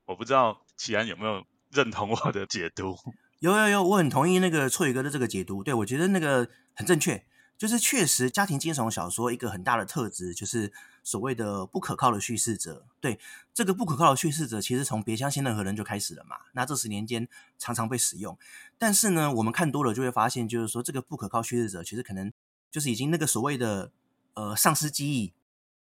[0.09, 2.97] 我不知道启安有没有认同我的解读？
[3.41, 5.63] 有有有，我很同意那个错宇哥的这个解读。
[5.63, 7.27] 对，我觉得那个很正确，
[7.59, 10.73] 就是确实家庭惊悚小说一个很大的特质就是
[11.05, 12.87] 所谓的不可靠的叙事者。
[13.03, 13.21] 对，
[13.53, 16.39] 这个不可靠的叙事者，其实从别相信任何人就开始了嘛。
[16.55, 18.39] 那这十年间常常被使用，
[18.79, 22.33] 但是呢，我们看多了就会发现，就是说这个不可靠叙事者其实可能
[22.71, 23.93] 就是已经那个所谓的
[24.33, 25.35] 呃丧失记忆。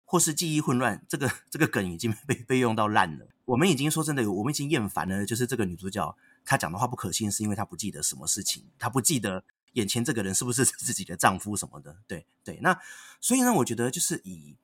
[0.08, 3.26] 或是记忆混乱，这个这个梗已经被被用到烂了。
[3.46, 5.24] 我们已经说真的，我们已经厌烦了。
[5.24, 11.96] 就是这个女主角，她讲的话不可信，是因为她不记得什么事情，她不记得眼前这个人是不是 自己的丈夫什么的。
[12.06, 12.78] 对对，那
[13.20, 14.56] 所以呢，我觉得就是以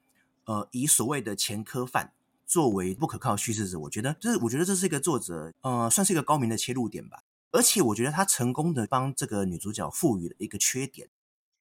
[0.44, 2.12] 呃以所谓的前科犯
[2.44, 7.22] 作为不可靠叙事者，我觉得就是我觉得这是一个作者呃算是一个高明的切入点吧。
[7.52, 11.08] 而且我觉得他成功的帮这个女主角赋予了一个缺点，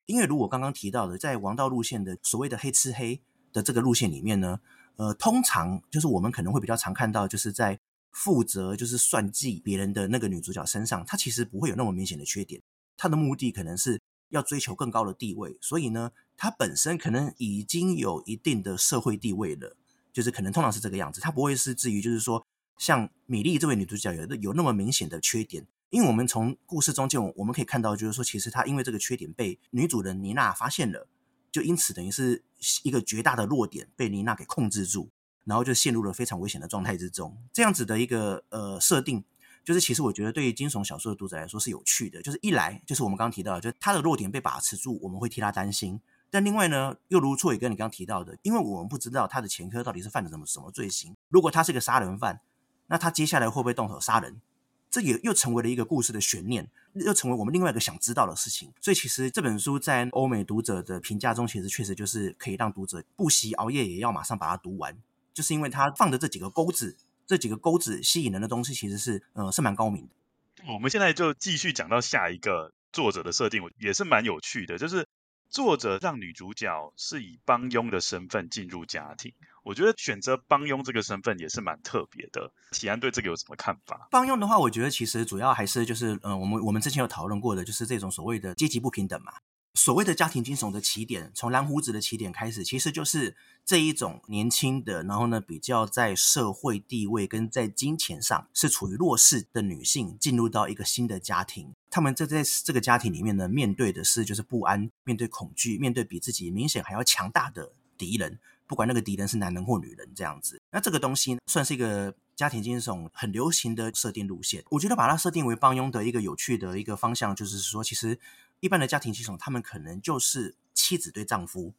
[0.08, 3.22] 因为如果刚刚提到的，在王道路线的所谓的黑吃黑。
[3.54, 4.62] 的这个路线里面呢，
[4.98, 7.80] 呃，通常就是我们可能会比较常看到，就是在
[8.12, 12.62] 负责就是算计别人的那个女主角身上，她其实不会有那么明显的缺点。
[12.98, 14.00] 她的目的可能是
[14.30, 19.76] 要追求更高的地位，所以呢，她本身可能已经有一定的社会地位了，
[20.14, 21.20] 就是可能通常是这个样子。
[21.20, 22.46] 她不会是至于就是说
[22.78, 31.08] 像米粒这位女主角有有那么明显的缺点，因为我们从故事中间我们可以看到，就是说其实她因为这个缺点被女主人妮娜发现了。
[31.52, 32.44] 就因此等于是
[32.84, 35.10] 一个绝大的弱点被妮娜给控制住，
[35.44, 37.38] 然后就陷入了非常危险的状态之中。
[37.52, 39.24] 这样子的一个呃设定，
[39.66, 42.22] 就是其实我觉得对于惊悚小说的读者来说是有趣的。
[42.22, 45.98] 就是一来就是我们刚刚提到，就是他的弱点被把持住，我们会替他担心；
[46.30, 51.16] 但另外呢，又如错也跟你刚刚提到的，因为我们不知道他的前科到底是犯了什么什么罪行。
[51.30, 52.40] 如果他是个杀人犯，
[52.88, 54.42] 那他接下来会不会动手杀人？
[54.92, 58.72] 这也又成为了一个故事的悬念，又成为我们另外一个想知道的事情。
[58.82, 64.96] 所以其实这本书在欧美读者的评价中，其实确实就是可以让读者不惜熬夜也要马上把它读完，
[65.34, 70.74] 就是因为它放的这几个钩子，这几个钩子吸引人的东西，其实是呃是蛮高明的。
[70.74, 75.08] 我们现在就继续讲到下一个作者的设定，也是蛮有趣的，就是。
[75.52, 82.52] 作者让女主角是以帮佣的身份进入家庭，我觉得选择帮佣这个身份也是蛮特别的。
[82.72, 84.08] 启安对这个有什么看法？
[84.10, 89.34] 帮佣的话，我觉得其实主要还是就是，嗯、我们我们之前有讨论过的，就是这种所谓的阶级不平等嘛。
[89.74, 101.74] 所谓的家庭惊悚的起点，从蓝胡子的起点开始，其实就是这一种年轻的，然后呢，比较在社会地位跟在金钱上是处于弱势的女性，进入到一个新的家庭。
[101.90, 108.40] 他们这在这个家庭里面呢，面对的是就是不安，面对恐惧，面对比自己明显还要强大的敌人，
[108.72, 110.62] 不管那个敌人是男人或女人这样子。
[110.72, 114.64] 那这个东西算是一个家庭惊悚很流行的设定路线。
[114.70, 118.18] 我觉得把它设定为帮佣的一个有趣的一个方向，就是说其实。
[118.62, 121.74] 一般的家庭惊悚，他们可能就是妻子对丈夫，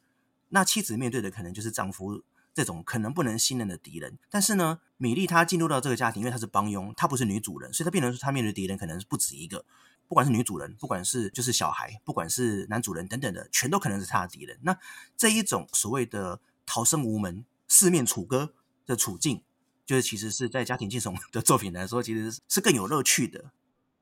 [0.49, 4.19] 那妻子面对的可能就是丈夫这种可能不能信任的敌人。
[4.29, 9.65] 但是呢，米莉她进入到这个家庭，因为她是帮佣，她不是女主人，所以她变成说她面对敌人可能是不止一个，
[10.09, 14.59] 不管是女主人，不管是就是小孩，不管是男主人等等的，全都可能是她的敌人。
[14.63, 14.77] 那
[15.17, 16.41] 这一种所谓的
[16.75, 18.55] 逃生无门、四面楚歌
[18.87, 19.43] 的处境，
[19.85, 23.53] 就是其实是在家庭惊悚的作品来说，其实是更有乐趣的。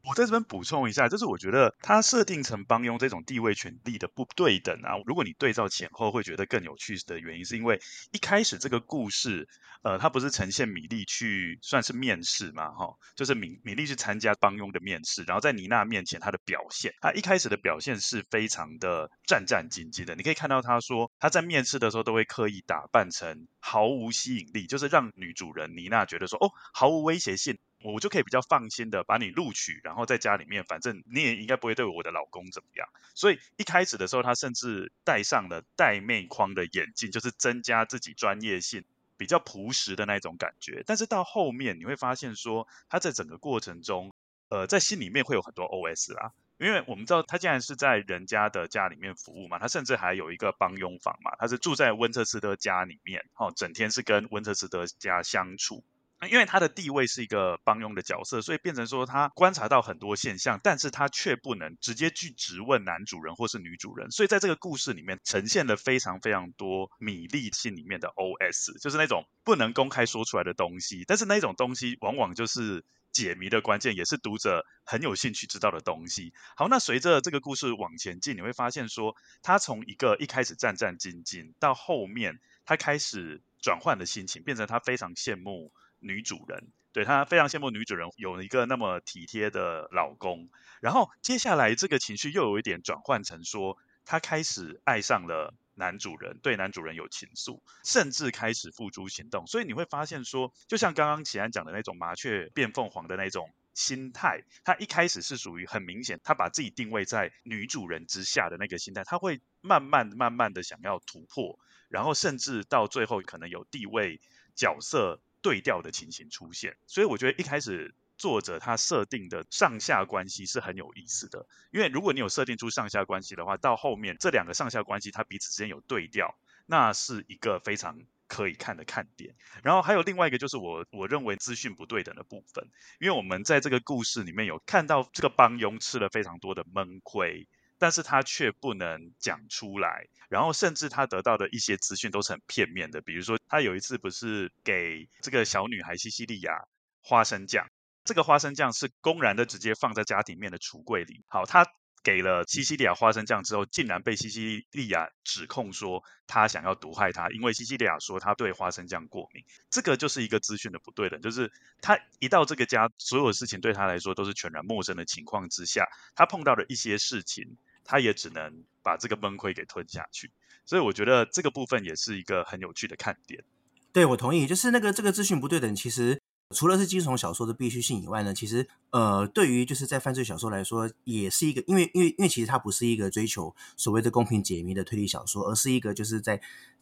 [0.03, 7.81] 我在这边补充一下，就是我觉得他设定成帮佣这种地位权力的不对等啊，如果你对照前后，会觉得更有趣的原因，是因为
[8.13, 9.47] 一开始这个故事，
[9.83, 27.59] 呃，他不是呈现米莉去算是面试嘛，哈，就是米米莉去参加帮佣的面试，然后在妮娜面前他的表现，他一开始的表现是非常的战战兢兢的，你可以看到他说他在面试的时候都会刻意打扮成毫无吸引力，就是让女主人妮娜觉得说，哦，毫无威胁性。
[27.83, 32.89] 我就可以比较放心的把你录取，然后在家里面，反正你也应该不会对我的老公怎么样。
[33.15, 38.85] 所以一开始的时候，他甚至戴上了带妹框的眼镜，就是增加自己专业性，
[39.17, 40.83] 比较朴实的那种感觉。
[40.87, 44.13] 但是到后面你会发现说，他在整个过程中，
[44.51, 55.83] 呃，在心里面会有很多 OS 啊，因为我们知道他既然是在人家的家里面服务嘛，他甚至还有一个帮佣房嘛，他是住在温彻斯特家里面，哦，整天是跟温彻斯特家相处。
[56.29, 76.35] 因为他的地位是一个帮佣的角色，所以变成说他观察到很多现象，但是他却不能直接去质问男主人或是女主人，所以在这个故事里面呈现了非常非常多米粒心里面的 OS，就是那种不能公开说出来的东西，但是那种东西往往就是解谜的关键，也是读者很有兴趣知道的东西。
[76.55, 85.73] 好，那随着这个故事往前进，你会发现说他从一个一开始战战兢兢，到后面他开始转换的心情，变成他非常羡慕。
[86.01, 90.49] 女主人对她非常羡慕，女主人有一个那么体贴的老公。
[90.81, 99.47] 然后接下来这个情绪又有一点转换成说，她开始爱上了男主人，对男主人有情愫，甚至开始付诸行动。
[99.47, 111.59] 所以你会发现说，就像刚刚启安讲的那种麻雀变凤凰的那种心态，他一开始是属于很明显，他把自己定位在女主人之下的那个心态，他会慢慢慢慢的想要突破，
[111.89, 114.19] 然后甚至到最后可能有地位
[114.57, 115.21] 角色。
[115.43, 121.47] 对调的情形出现，所以我觉得一开始作者他设定的上下关系是很有意思的。
[121.71, 129.35] 因为如果你有设定出上下关系的话，到后面这两个上下关系它彼此之间有对调，那是一个非常可以看的看点。
[129.63, 132.69] 然后还有另外一个就是我我认为资讯不对等的部分，
[133.01, 137.49] 因为我们在这个故事里面有看到这个帮佣吃了非常多的闷亏。
[137.81, 143.01] 但是他却不能讲出来，然后甚至他得到的一些资讯都是很片面的。
[143.01, 146.67] 比如说，他有一次不是给这个小女孩西西莉亚
[147.01, 147.67] 花生酱，
[148.05, 151.25] 这个花生酱是公然的直接放在家里面的橱柜里。
[151.27, 151.67] 好，他
[152.03, 159.43] 给了西西莉亚花生酱之后，竟然被西西莉亚指控说他想要毒害她，因为西西莉亚说他对花生酱过敏。
[159.71, 167.57] 这个就是一个资讯的不对等，就是他一到这个家，所有事情对他来说都是全然陌生的情况之下，他碰到的一些事情。
[167.85, 170.31] 他也只能把这个崩溃给吞下去，
[170.65, 173.45] 所以我觉得这个部分也是一个很有趣的看点。
[173.93, 176.21] 对，我同意，就是那个这个资讯不对等，其实
[176.55, 186.41] 除了是惊悚小说的必须性以外呢，其实呃，对于就是在犯罪小说来说，也是一个，因为因为因为其实它不是一个追求所谓的公平解谜的推理小说，而是一个就是在。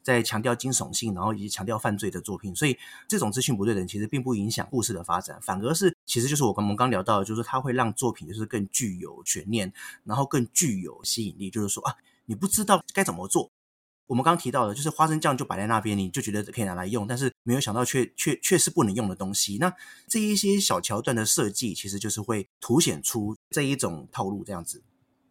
[0.08, 9.70] 在强调惊悚性，然后以及强调犯罪的作品，所以这种资讯不对等其实并不影响故事的发展，反而是其实就是我跟我们刚聊到的，就是它会让作品就是更具有悬念，
[10.04, 11.50] 然后更具有吸引力。
[11.50, 11.94] 就是说啊，
[12.24, 13.50] 你不知道该怎么做，
[14.06, 19.58] 我们刚刚提到的，就是花生酱就摆在那边，你就觉得可以拿来用，但是没有想到却却却是不能用的东西。
[19.58, 19.70] 那
[20.06, 24.82] 这一些小桥段的设计，其实就是会凸显出这一种套路这样子。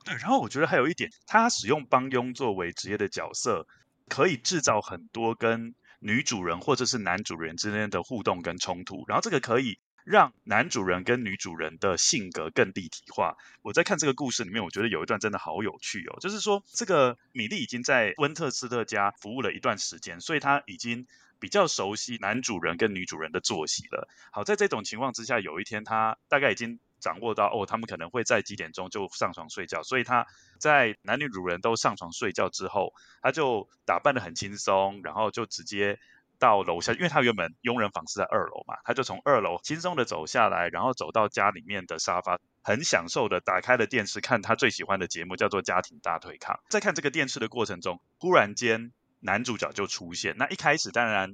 [0.05, 3.67] 对，然后我觉得还有一点，他使用帮佣作为职业的角色，
[4.10, 9.80] 可以制造很多跟女主人或者是男主人之间的互动跟冲突，然后这个可以。
[10.08, 13.36] 让男主人跟女主人的性格更立体化。
[13.62, 21.08] 我在看这个故事里面，我觉得有一段真的好有趣哦，就是说这个米莉已经在温特斯特家服务了一段时间，所以她已经
[21.41, 24.08] 比较熟悉男主人跟女主人的作息了。
[24.32, 30.26] 好，在这种情况之下，有一天她大概已经掌握到哦，他们可能会在几点钟就上床睡觉，所以他
[30.60, 36.00] 在男女主人都上床睡觉之后，他就打扮得很轻松，然后就直接。
[36.39, 46.56] 到楼下，因为他原本佣人房是在二楼嘛，他就从二楼轻松的走下来，然后走到家里面的沙发，很享受的打开了电视，看他最喜欢的节目，叫做《家庭大对抗》。
[46.70, 50.36] 在看这个电视的过程中，忽然间男主角就出现。
[50.38, 51.34] 那一开始当然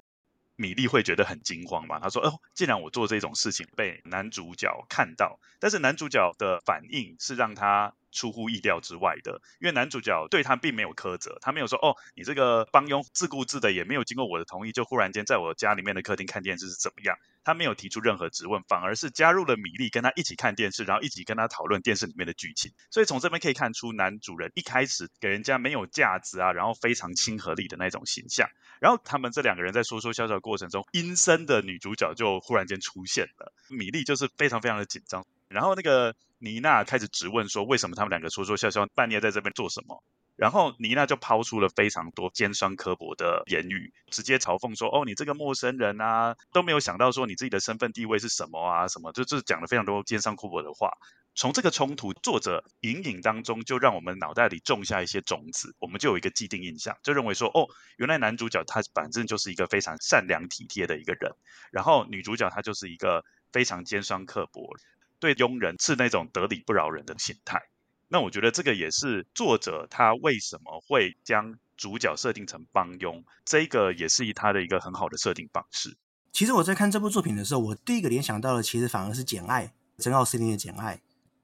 [0.56, 17.18] 米莉会觉得很惊慌嘛，她说：“哦，既然我做这种事情被男主角看到，但是男主角的反应是让他。”出乎意料之外的，因为男主角对他并没有苛责，他没有说哦，你这个帮佣自顾自的，也没有经过我的同意，就忽然间在我家里面的客厅看电视是怎么样？
[17.46, 22.72] 他没有提出任何质问，反而是加入了米粒，跟他一起看电视，然后一起跟他讨论电视里面的剧情。
[22.90, 28.48] 所以从这边可以看出，男主人一开始给人家没有架子啊，然后非常亲和力的那种形象。
[28.80, 35.26] 然后他们这两个人在说说笑笑过程中，阴森的女主角就忽然间出现了，米粒就是非常非常的紧张。
[35.50, 40.04] 然后那个妮娜开始质问说：“为什么他们两个说说笑笑，半夜在这边做什么？”
[40.36, 50.92] 然后妮娜就抛出了非常多尖酸刻薄的言语，直接嘲讽说：“哦，你这个陌生人啊，都没有想到说你自己的身份地位是什么啊，什么就就讲了非常多尖酸刻薄的话。”
[51.34, 61.32] 从这个冲突，作者隐隐当中就让我们脑袋里种下一些种子，我们就有一个既定印象，就认为说：“哦，原来男主角他反正就是一个非常善良体贴的一个人，
[61.72, 63.24] 然后女主角她就是一个
[63.54, 64.76] 非常尖酸刻薄。”
[65.24, 67.62] 对佣人是那种得理不饶人的心态，
[68.10, 75.96] 那我觉得这个也是作者他为什么会将主角设定成帮佣，这个也是他的一个很好的设定方式。
[76.34, 80.98] 其实我在看这部作品的时候，我第一个联想到的其实反而是《简爱》，珍奥斯汀的《简爱》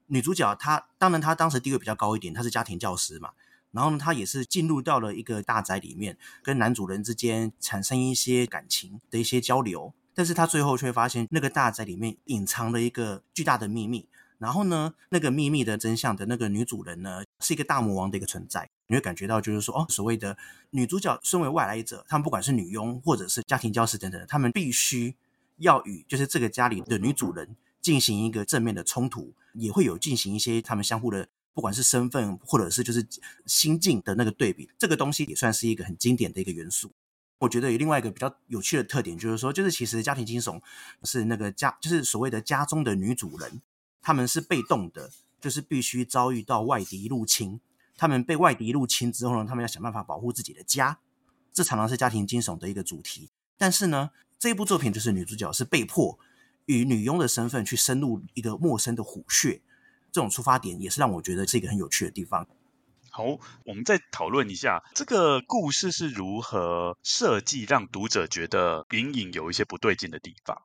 [0.08, 3.32] 女主角，她当然她当时地位比较高一点，她是家庭教师嘛，
[3.72, 9.94] 然后呢，她也是进入到了一个大宅里面，跟男主人之间产生一些感情的一些交流。
[10.14, 14.08] 但是他最后却发现，那个大宅里面隐藏了一个巨大的秘密。
[14.38, 18.70] 然后呢，那个秘密的真相的那个女主人呢，是一个大魔王的一个存在。
[18.88, 20.38] 你会感觉到，就是说，哦，所谓的
[20.70, 25.14] 女主角身为外来者，他们不管是女佣或者是家庭教师等等，他们必须
[25.58, 33.06] 要与就是这个家里的女主人进行一个正面的冲突，也会有进行一些他们相互的，不管是身份或者是就是
[33.46, 34.70] 心境的那个对比。
[34.78, 36.90] 这个东西也算是一个很经典的一个元素。
[37.40, 40.62] 我觉得有另外一个比较有趣的特点，就是说，就是其实家庭惊悚
[41.04, 43.62] 是那个家，就是所谓的家中的女主人，
[44.02, 45.10] 他们是被动的，
[45.40, 47.60] 就是必须遭遇到外敌入侵。
[47.98, 51.00] 他们被外敌入侵之后呢，他们要想办法保护自己的家，
[51.52, 53.30] 这常常是家庭惊悚的一个主题。
[53.58, 56.20] 但是呢，这部作品就是女主角是被迫
[56.66, 59.62] 以女佣的身份去深入一个陌生的虎穴，
[60.12, 62.48] 这种出发点也是让我觉得是一个很有趣的地方。
[63.12, 63.24] 好，
[63.66, 70.62] 我们再讨论一下这个故事是如何设计，让读者觉得隐隐有一些不对劲的地方。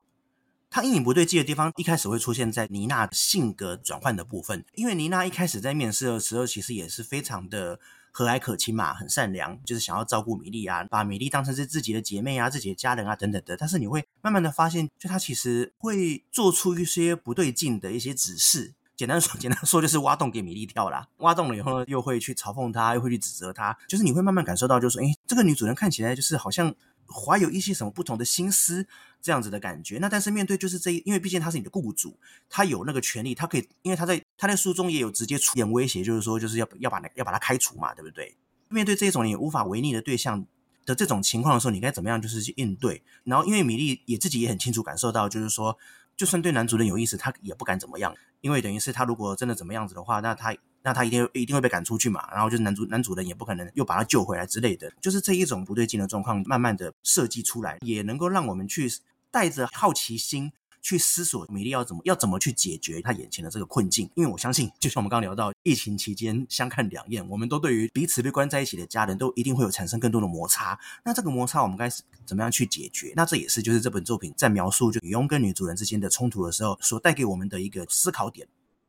[0.71, 7.79] 他隐隐不对劲的地方，一开始会出现在妮娜性格转换的部分，因为妮娜一开始在面试的时候，其实也是非常的
[8.11, 13.57] 和蔼可亲嘛，很善良，就是想要照顾米莉啊，把米莉当成是自己的姐妹啊、自己的家人啊等等的。
[13.57, 18.75] 但是你会慢慢的发现，就他其实会做出一些不对劲的一些指示。
[18.97, 21.09] 简单说， 简单说就是挖洞给米莉跳啦。
[21.19, 23.77] 挖洞了以后呢，又会去嘲讽她，又会去指责她。
[23.89, 26.75] 就是你会慢慢感受到，就是说，诶，这个女主人看起来就是好像
[27.07, 28.87] 怀有一些什么不同的心思
[29.21, 29.99] 这样子的感觉。
[29.99, 32.17] 那但是面对就是这一，因为毕竟她是你的雇主，
[32.49, 38.37] 她有那个权利，她可以，因为她在她在书中也有直接出言威胁，就是说就是要要把那要把她开除嘛，对不对？
[38.69, 40.47] 面对这种你无法违逆的对象
[40.87, 43.03] 的这种情况的时候，你该怎么样就是去应对？
[43.25, 45.77] 然后因为米莉也自己也很清楚感受到，就是说。
[46.17, 52.29] 就算对男主人有意思，他也不敢怎么样，因为等于是他如果真的怎么样子的话，那他那他一定一定会被赶出去嘛。
[52.33, 58.91] 然后就是男主男主人也不可能又把他救回来之类的，就是这一种不对劲的状况，慢慢的设计出来，也能够让我们去
[59.31, 60.53] 带着好奇心。
[60.85, 70.79] 去思索米莉要怎么要怎么去解决她眼前的这个困境，因为我相信，就像我们刚刚聊到，疫情期间相看两厌，我们都对于彼此被关在一起的家人都一定会有产生更多的摩擦。
[71.03, 71.91] 那这个摩擦我们该
[72.27, 73.15] 怎么样去解决？
[73.17, 78.47] 那这也是就是这本作品在描述就女佣跟女主人之间的冲突的时候所带给我们的一个思考点。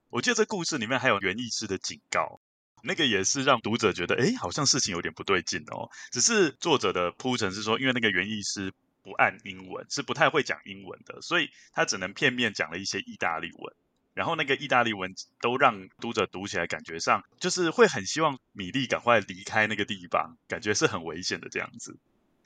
[0.10, 2.42] 我记得这故事里面还有园艺师的警告，
[2.84, 5.90] 那个也是让读者觉得，哎，好像事情有点不对劲哦。
[6.12, 8.74] 只是作者的铺陈是说，因为那个园艺师
[9.06, 13.74] 不按英文，是不太会讲英文的，所以他只能片面讲了一些意大利文。
[14.16, 21.98] 然后那个意大利文都让读者读起来感觉上就是会很希望米莉赶快离开那个地方，感觉是很危险的这样子。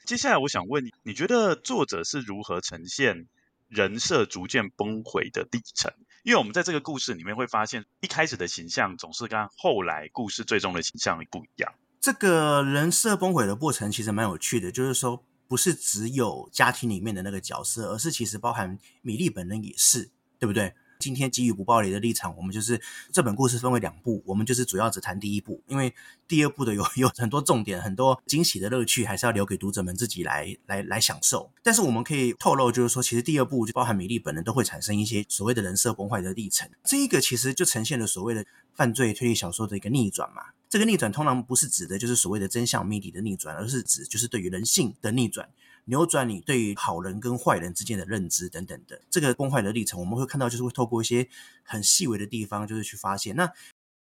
[0.04, 3.28] 接下来我想问你，你觉得作者是如何呈现
[3.68, 5.94] 人设逐渐崩毁的历程？
[6.24, 11.72] 因为我们在这个故事里面会发现，一开始的形象总是跟后来故事最终的形象不一样。
[12.02, 20.76] 这个人设崩毁的过程其实蛮有趣的，就是说不是只有家庭里面的那个角色，而是其实包含米粒本人也是，对不对？
[21.00, 22.80] 今天给予不暴力的立场，我们就是
[23.14, 25.96] 这本故事分为两部，我们就是主要只谈第一部，因为
[26.28, 31.50] 第二部的有 有很多重点、很多惊喜的乐趣，还是要留给读者们自己来来来享受。
[31.64, 36.70] 但是我们可以透露，就是说，其实第二部就包含米莉本人都会产生一些所谓的人设崩坏的历程。
[36.84, 40.42] 这一个其实就呈现了所谓的犯罪推理小说的一个逆转嘛。
[40.68, 45.50] 这个逆转通常不是指的就是所谓的真相谜底的逆转，而是指就是对于人性的逆转。
[45.90, 51.28] 扭转你对于好人跟坏人之间的认知等等的这个崩坏的历程，我们会看到，就是会透过一些
[51.64, 53.36] 很细微的地方，就是去发现。
[53.36, 53.52] 那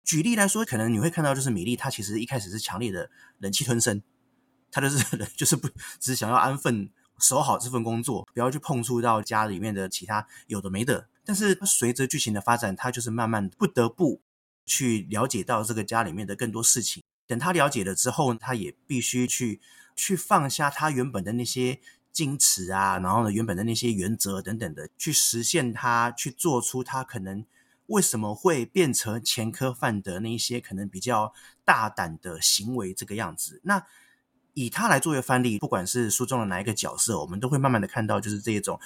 [0.04, 4.02] 举例来说，可能你会看到，就是米莉她其实一开始是强烈的忍气吞声，
[4.70, 5.68] 她就是就是不
[5.98, 11.08] 只想要安分守好这份工作，不要去碰触到家里面的其他有的没的。
[11.24, 14.20] 但是随着剧情的发展，她就是慢慢不得不
[14.64, 17.02] 去了解到这个家里面的更多事情。
[17.26, 19.60] 等他了解了之后，他也必须去。
[19.94, 21.80] 去放下他原本的那些
[22.12, 27.44] 矜持啊，然后呢，原本的那些原则等等的，去实现他去做出他可能
[27.86, 31.32] 为什么会变成前科犯的那一些可能比较
[31.64, 33.60] 大胆的行为这个样子。
[33.64, 33.84] 那
[34.54, 38.78] 以他来作为范例，不管是书中的哪一个角色，我们都会慢慢的看到，就是这种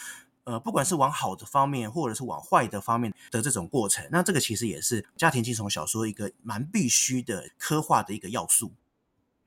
[0.45, 4.09] 呃，不管是往好的方面，或者是往坏的方面的这种过程。
[4.11, 8.73] 那这个其实也是家庭惊悚小说一个蛮必须的刻画的一个要素。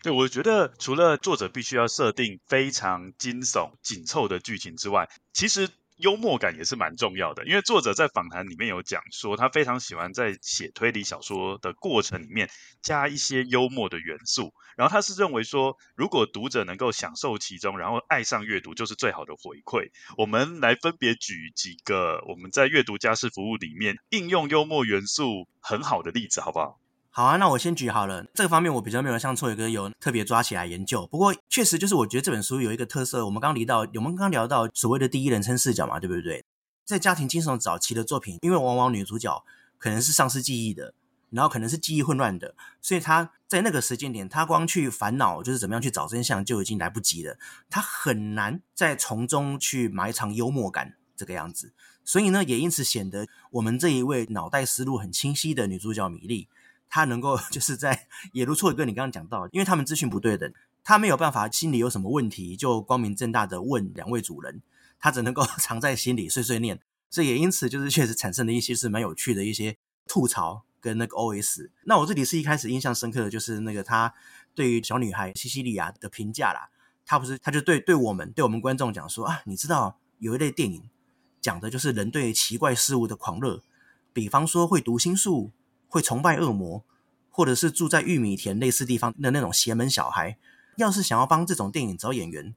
[0.04, 7.46] 对，我觉得除了作者必须要设定非常惊悚、紧凑的剧情之外，其实幽默感也是蛮重要的。
[7.46, 12.50] 因为作者在访谈里面有讲说，他非常喜欢在写推理小说的过程里面
[12.82, 14.52] 加一些幽默的元素。
[14.76, 19.92] 然后他是认为说，如果读者能够享受其中，然后爱上阅读，就是最好的回馈。
[20.18, 26.81] 我们来分别举几个我们在阅读家事服务里面应用幽默元素很好的例子，好不好？
[27.14, 28.26] 好啊，那我先举好了。
[28.34, 31.06] 这个方面我比较没有像错伟哥有特别抓起来研究。
[31.08, 36.46] 不过确实就是我觉得这本书有一个特色，我们刚刚提到，我们刚刚聊到所谓的第一人称视角嘛，对不对？
[36.86, 39.44] 在家庭惊悚早期的作品，因为往往女主角
[39.78, 40.94] 可能是丧失记忆的，
[41.32, 47.38] 然后可能是记忆混乱的，所以她在那个时间点，她光去烦恼就是怎么样去找真相就已经来不及了，
[47.70, 51.74] 她很难在从中去埋藏幽默感这个样子。
[52.06, 56.48] 所以呢，也因此显得我们这一位脑袋思路很清晰的女主角米莉。
[56.92, 64.62] 他能够 就是在，也如错一个你刚刚讲到，因为他们资讯不对等，他没有办法心里有什么问题就光明正大的问两位主人，
[65.00, 71.70] 他只能够 藏在心里碎碎念，所以也因此就是确实产生了一些是蛮有趣的一些吐槽跟那个 OS。
[71.86, 74.14] 那我这里是一开始印象深刻的就是那个他
[74.54, 76.70] 对于小女孩西西里亚的评价啦，
[77.06, 80.90] 他不是他就对对我们对我们观众讲说啊，你知道有一类电影
[81.40, 83.62] 讲的就是人对奇怪事物的狂热，
[84.12, 85.52] 比方说会读心术。
[85.92, 86.86] 会崇拜恶魔，
[87.30, 90.38] 或者是住在玉米田类似地方的那种邪门小孩，
[90.78, 92.56] 要是想要帮这种电影找演员，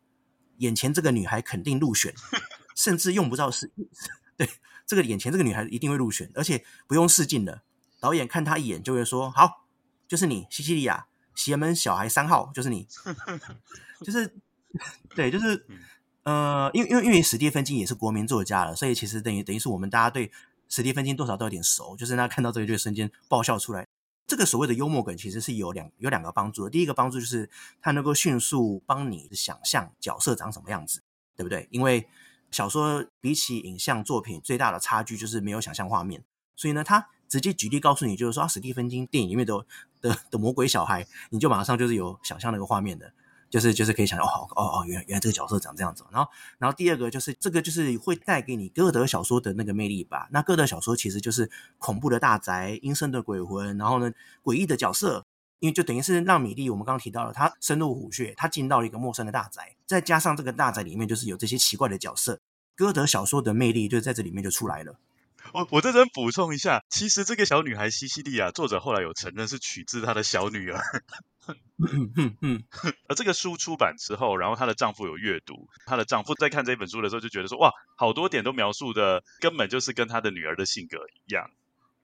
[0.59, 2.15] 眼前这个女孩肯定入选，
[2.77, 3.73] 甚至用不着试，
[4.39, 4.49] 对，
[4.87, 7.63] 这个眼前这个女孩一定会入选，而且不用试镜的，
[7.99, 9.67] 导演看她一眼就会说：“好，
[10.07, 12.87] 就是你，西西里亚，邪门小孩三号，就是你。
[14.01, 14.33] ”就是，
[15.17, 15.67] 对，就是，
[16.23, 20.31] 呃，因为因为因为史蒂芬金也是国民作家了，所以其实等于等于是我们大家对。
[20.69, 23.87] 史蒂芬金多少都有点熟，就是他看到这个就瞬间爆笑出来。
[24.27, 26.71] 这个所谓的幽默感其实是有两有两个帮助的。
[26.71, 27.51] 第一个帮助就是
[27.83, 31.03] 它能够迅速帮你想象角色长什么样子，
[31.37, 31.69] 对不对？
[31.71, 32.09] 因为
[32.51, 36.25] 小说比起影像作品最大的差距就是没有想象画面，
[36.57, 39.67] 所以呢，他直接举例告诉你，就是说啊，史蒂芬金电影里面的
[40.01, 43.13] 的的魔鬼小孩，你就马上就是有想象那个画面的。
[43.55, 46.03] 就是就是可以想到哦哦哦，原原来这个角色长这样子。
[46.11, 46.29] 然后
[46.59, 50.27] 然后第二个就是这个就是会带给你歌德小说的那个魅力吧。
[50.33, 51.49] 那歌德小说其实就是
[51.79, 55.25] 恐怖的大宅、阴森的鬼魂，然后呢诡异的角色，
[55.61, 62.41] 因为就等于是让米莉我们刚刚提到了，她深入虎穴，她进到了一个陌生的大宅，再加上这个大宅里面就是有这些奇怪的角色，
[62.75, 64.97] 歌德小说的魅力就在这里面就出来了。
[65.53, 70.83] 我我在这补充一下，其实这个小女孩西西莉亚，作者后来有承认是取自她的小女儿。
[73.09, 81.51] 而 这个书出版之后，然后她的丈夫有阅读，她的丈夫在看这本书的时候就觉得说，哇，好多点都描述的根本就是跟她的女儿的性格一样。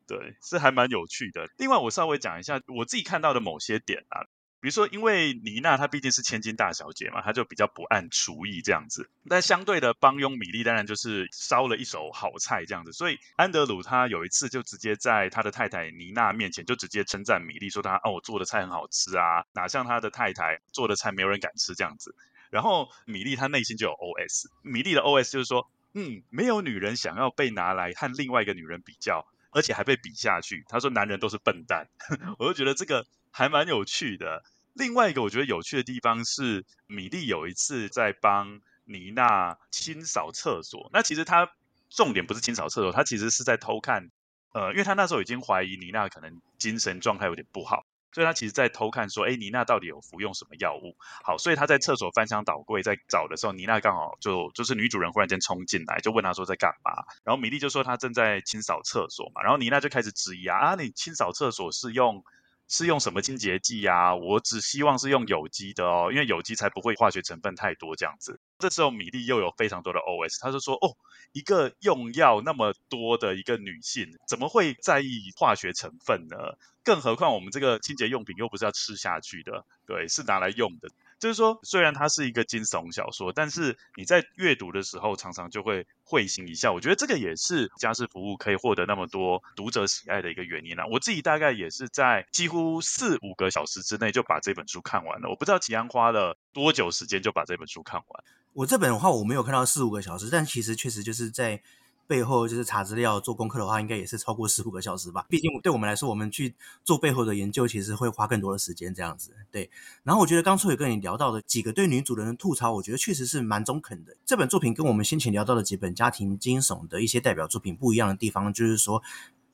[0.07, 1.47] 对，是还蛮有趣的。
[1.57, 4.27] 另外，我稍微讲一下我自己看到的某些点啊。
[4.61, 9.09] 比如说，因为妮娜她毕竟是千金大小姐嘛，她就比较不按厨艺这样子。
[9.29, 12.93] 但相对的，帮佣米莉当然就是烧了一手好菜这样子。
[12.93, 22.15] 所以安德鲁他有一次就直接在他的太太妮娜面前就直接称赞米莉，说他哦，我做的菜很好吃啊，哪像他的太太做的菜没有人敢吃这样子。
[22.51, 30.65] 然后米莉她内心就有 OS，米莉的 OS 就是说，嗯，没有女人想要被拿来和另外一个女人比较，而且还被比下去。
[30.69, 31.89] 她说男人都是笨蛋，
[32.39, 33.07] 我就觉得这个。
[33.31, 34.43] 还蛮有趣的。
[34.73, 40.89] 另外一个我觉得有趣的地方是，米莉有一次在帮妮娜清扫厕所。
[40.93, 41.51] 那其实她
[41.91, 44.11] 重点不是清扫厕所，她其实是在偷看。
[44.53, 50.97] 呃，因为她那时候已经怀疑妮娜可能精神状态有点不好，所以她其实在偷看说，哎，妮娜到底有服用什么药物？
[51.25, 56.93] 好，所以她在厕所翻箱倒柜在找的时候，妮娜刚好就就是女主人忽然间冲进来，就问她说在干嘛？
[57.25, 59.43] 然后米莉就说她正在清扫厕所嘛。
[59.43, 62.25] 然后妮娜就开始质疑啊，啊，你清扫厕所是用？
[62.71, 64.15] 是用什么清洁剂啊？
[64.15, 68.39] 我只希望是用有机的哦，因为有机才不会化学成分太多这样子。
[68.61, 70.97] 这时候米粒又有非常多的 OS，他就说：“哦，
[71.33, 76.37] 一个用药那么多的一个女性，怎么会在意化学成分呢？
[76.85, 80.89] 更何况我们这个清洁用品又不是要吃下去的，对，是拿来用的。”
[81.21, 86.73] 就是说，虽然它是一个惊悚小说，但是你在阅读的时候，常常就会会心一笑。
[86.73, 90.85] 我觉得这个也是家事服务可以获得那么多读者喜爱的一个原因啦。
[90.91, 95.29] 我自己大概也是在几乎四五个小时之内就把这本书看完了。
[95.29, 98.25] 我不知道齐安花了多久时间就把这本书看完。
[98.55, 101.63] 我这本的话，我没有看到四五个小时，但其实确实就是在。
[102.11, 105.27] 背后就是查资料、做功课的话，应该也是超过十五个小时吧。
[105.29, 106.53] 毕竟对我们来说，我们去
[106.83, 109.31] 做背后的研究，其实会花更多的时间这样子。
[109.53, 109.71] 对，
[110.03, 114.17] 然后我觉得刚初也跟你聊到的几个对女主人的吐槽，我觉得确实是蛮中肯的。
[114.27, 119.01] 这本作品跟我们先前聊到的几本家庭惊悚的一些代表作品不一样的地方，就是说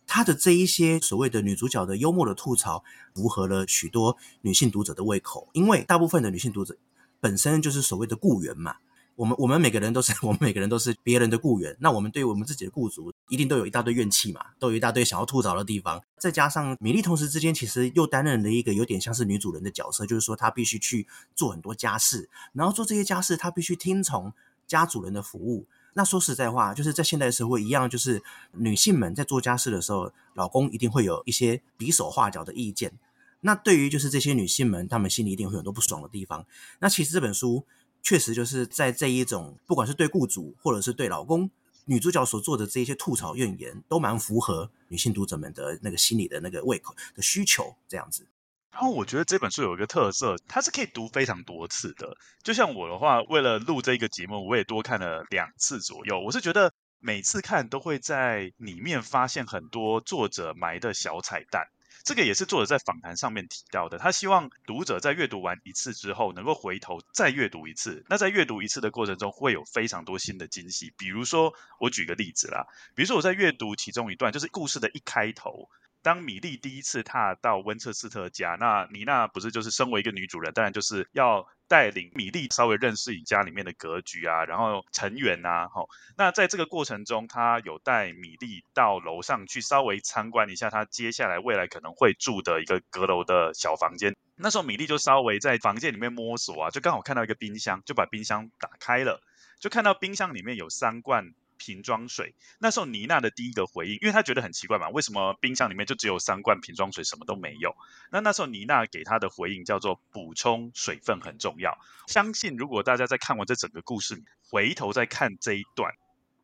[0.07, 2.83] 它的这一些所谓的女主角的幽默的吐槽，
[3.15, 6.75] 符合了许多女性读者的胃口，因为大部分的女性读者
[7.21, 8.77] 本身就是所谓的雇员嘛。
[9.17, 16.03] 我们我们每个人都是 我们每个人都是别人的雇员，那我们对于我们自己的雇主一定都有一大堆怨气嘛，都有一大堆想要吐槽的地方。
[16.19, 24.33] 再加上米莉同时之间其实又担任了一个有点像是女主人的角色，就是说她必须去做很多家事，然后做这些家事她必须听从
[24.67, 25.67] 家主人的服务。
[25.95, 32.93] 那说实在话，就是在现代社会一样，就是女性们在做家事的时候，老公一定会有一些比手画脚的意见。
[33.41, 36.45] 那对于就是这些女性们，她们心里一定会有很多不爽的地方。
[36.81, 37.65] 那其实这本书。
[38.07, 41.51] 确实就是在这一种，不管是对雇主或者是对老公，
[41.87, 48.25] 女主角所做的这一些吐槽怨言，都蛮符合女性读者们的那个心理的那个胃口的需求这样子。
[48.71, 52.17] 然后我觉得这本书有一个特色，它是可以读非常多次的。
[52.45, 56.21] 就像我的话，为了录这个节目，我也多看了两次左右。
[56.21, 61.67] 我是觉得每次看都会在里面发现很多作者埋的小彩蛋。
[62.07, 68.05] 这个也是作者在访谈上面提到的，他希望读者在阅读完一次之后，能够回头再阅读一次。
[68.09, 70.93] 那在阅读一次的过程中，会有非常多新的惊喜。
[70.97, 75.69] 比如说，我举个例子啦，比如说我在阅读其中一段，就是故事的一开头。
[76.07, 85.89] 当米莉第一次踏到温彻斯特家，那妮娜不是就是身为一个女主人，当然就是要带领米莉稍微认识一下里面的格局啊，然后成员啊，吼。
[86.17, 94.15] 那在这个过程中，她有带米莉到楼上去稍微参观一下她接下来未来可能会住的一个阁楼的小房间。
[94.37, 99.21] 那时候米莉就稍微在房间里面摸索啊，就刚好看到一个冰箱，就把冰箱打开了，
[99.59, 101.35] 就看到冰箱里面有三罐。
[101.59, 107.75] 瓶装水，那时候妮娜的第一个回应，因为她觉得很奇怪嘛，为什么冰箱里面就只有三罐瓶装水，什么都没有？
[108.11, 111.77] 那那时候妮娜给她的回应叫做补充水分很重要。
[112.07, 115.93] 相信如果大家在看完这整个故事，回头再看这一段，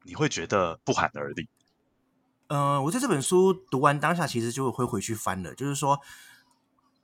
[0.03, 1.49] 你会觉得不寒而栗。
[2.49, 6.01] 呃，我在这本书读完当下，其实就会回去翻了，就是说，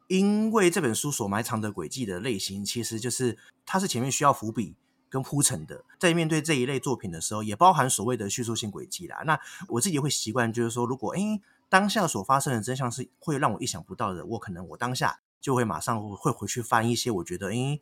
[0.08, 4.74] 因为这本书所埋藏的轨迹的类型，其实就是它是前面需要伏笔。
[5.08, 9.22] 跟铺陈的，在面对这一类作品的时候，也包含所谓的叙述性轨迹啦。
[9.24, 9.38] 那
[9.68, 17.80] 我自己会习惯，就是说，如果诶当下所发生的真相是会让我意想不到的，我可能我当下就会马上会回去翻一些，我觉得诶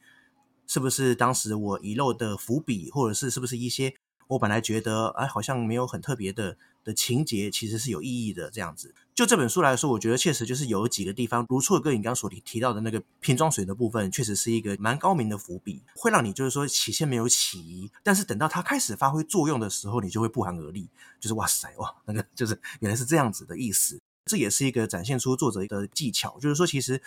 [0.67, 3.95] 是不是当时我遗漏的伏笔，或者是是不是一些
[4.29, 6.57] 我本来觉得哎好像没有很特别的。
[6.87, 8.95] 的情节其实是有意义的，这样子。
[9.13, 24.01] 就这本书来说，我觉得确实就是有几个地方，如错哥你刚刚所提提到的那个瓶装水的部分，确实是一个蛮高明的伏笔，会让你就是说起先没有起疑，但是等到它开始发挥作用的时候，你就会不寒而栗，就是哇塞哇，那个就是 原来是这样子的意思。
[24.27, 27.03] 这也是一个展现出作者一个技巧，就是说其实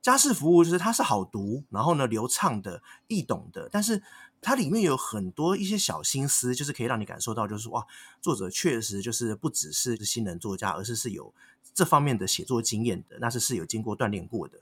[0.00, 4.02] 家事服务就是它是好读，然后呢流畅的、易懂的，但是
[4.40, 7.86] 它里面有很多一些小心思，就是可以让你感受到，就是哇，
[8.20, 11.34] 作者确实就是不只是新人作家，而是是有
[11.74, 14.60] 这方面的写作经验的，那是是有经过锻炼过的。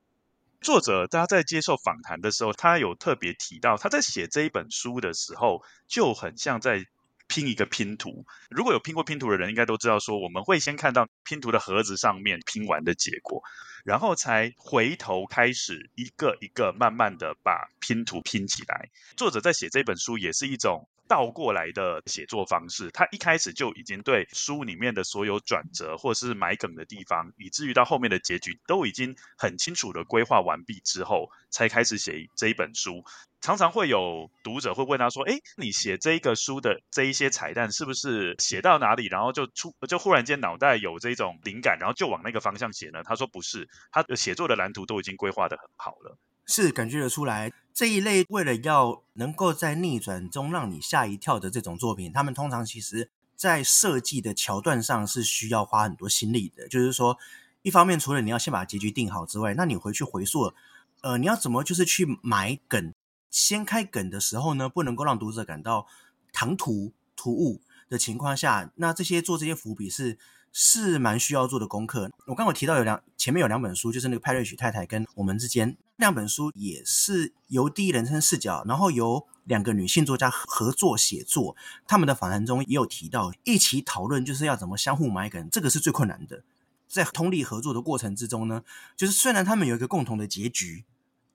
[0.60, 6.84] 作者他在接受访谈的时候，他有特别提到，他在写这一本书的时候，就很像在
[7.28, 8.26] 拼一个拼图。
[8.50, 13.42] 如果有拼过拼图的人，应该都知道，说我们会先看到拼图的盒子上面拼完的结果，
[13.84, 18.88] 然后才回头开始一个一个慢慢的把拼图拼起来。
[19.16, 20.88] 作者在写这本书也是一种。
[21.08, 33.02] 倒过来的写作方式，他一开始就已经对书里面的所有转折或是埋梗的地方，以至于到后面的结局都已经很清楚的规划完毕之后，才开始写这一本书。
[33.40, 46.18] 常常会有读者会问他说：“诶，你写这一个书的这一些彩蛋，是不是写到哪里，然后就出就忽然间脑袋有这种灵感，然后就往那个方向写呢？”他说：“不是，他的写作的蓝图都已经规划得很好了。”
[46.50, 56.66] 是感觉得出来，这一类为了要能够在逆转中让你吓一跳的这种作品，他们通常其实在设计的桥段上是需要花很多心力的。
[56.66, 57.18] 就是说，
[57.62, 60.54] 一方面除了你要先把结局定好之外，那你回去回溯，
[61.02, 62.94] 呃，你要怎么就是去埋梗？
[63.30, 65.86] 先开梗的时候呢，不能够让读者感到
[66.32, 70.18] 唐突突兀的情况下，那这些做这些伏笔是。
[70.50, 72.10] 是蛮需要做的功课。
[72.24, 81.54] 我刚刚提到有两，前面有两本书，就是那个派瑞许太太跟我们之间两本书，也是由第一人称视角，然后由两个女性作家合作写作。
[81.86, 86.42] 他们的访谈中也有提到，一起讨论就是要怎么相互埋梗，这个是最困难的。
[86.88, 88.64] 在通力合作的过程之中呢，
[88.96, 90.86] 就是虽然他们有一个共同的结局，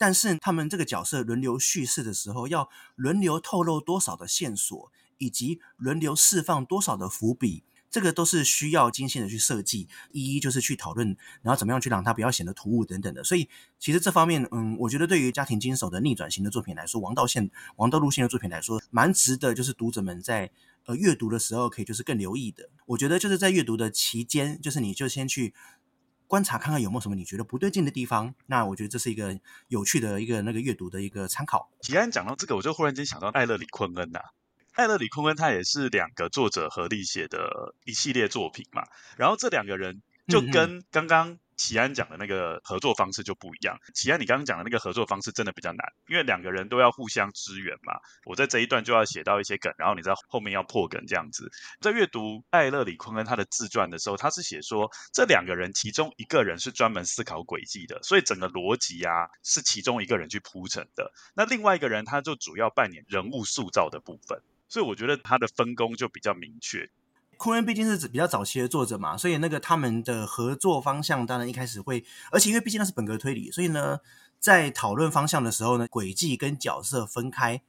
[0.04, 7.64] 但是他们这个角色轮流叙事的时候，要轮流透露多少的线索，以及轮流释放多少的伏笔。
[7.90, 13.24] 这个都是需要精心的去设计，一一就是去讨论，然后怎么样去让它不要显得突兀等等的。
[13.24, 13.48] 所以
[13.80, 20.52] 其实这方面，嗯，我觉得对于家庭经手的逆转型的作品来说，王道线、王道路线的作品来说，蛮值得就是读者们在
[20.84, 22.68] 呃阅读的时候可以就是更留意的。
[22.88, 25.54] 我觉得就是在阅读的期间，就是你就先去
[26.34, 28.34] 观察看看有没有什么你觉得不对劲的地方。
[28.48, 31.70] 那我觉得这是一个有趣的一个那个阅读的一个参考。
[31.80, 34.26] 既然讲到这个，我就忽然间想到艾勒里昆恩呐、啊。
[34.72, 38.82] 艾勒里昆恩他也是两个作者合力写的一系列作品嘛，
[39.16, 43.80] 然后这两个人就跟刚刚齐安讲的那个合作方式就不一样。
[43.94, 47.94] 齐安，你刚刚讲的那个合作方式真的比较难，因为两个人都要互相支援嘛。
[48.26, 51.50] 我在这一段就要写到一些梗，然后你在后面要破梗这样子。
[51.80, 61.14] 在阅读艾勒里昆恩他的自传的时候，他是写说这两个人其中一个人是专门思考轨迹的，所以整个逻辑啊是其中一个人去铺陈的。
[61.34, 64.38] 那另外一个人他就主要扮演人物塑造的部分。
[64.68, 66.90] 所以我觉得他的分工就比较明确。
[67.38, 74.00] 库恩毕竟是比较早期的作者嘛，所以那个他们的合作方向当然一开始会，而且因为毕竟那是本格推理，所以呢，
[74.40, 77.62] 在讨论方向的时候呢，轨迹跟角色分开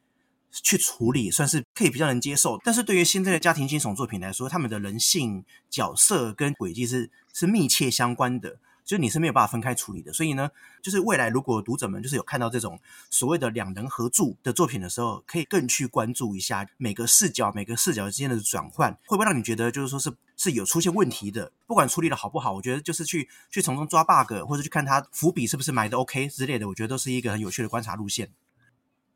[0.51, 2.59] 去处理，算是可以比较能接受。
[2.62, 8.59] 但是对于现在的家庭惊悚作品来说，他们的人性、角色跟轨迹是是密切相关的。
[8.85, 10.51] 就你是没有办法分开处理的，所以呢，
[10.82, 12.78] 就是未来如果读者们就是有看到这种
[13.09, 21.51] 所谓的两人合著的作品的时候，可以更去关注一下每个视角、每个视角之间的转换，会不会让你觉得就是说是是有出现问题的？
[21.66, 28.30] 不管处理的好不好，我觉得就是去去从中抓 bug，或者去看他伏笔是不是埋的 OK 之类的，我觉得都是一个很有趣的观察路线。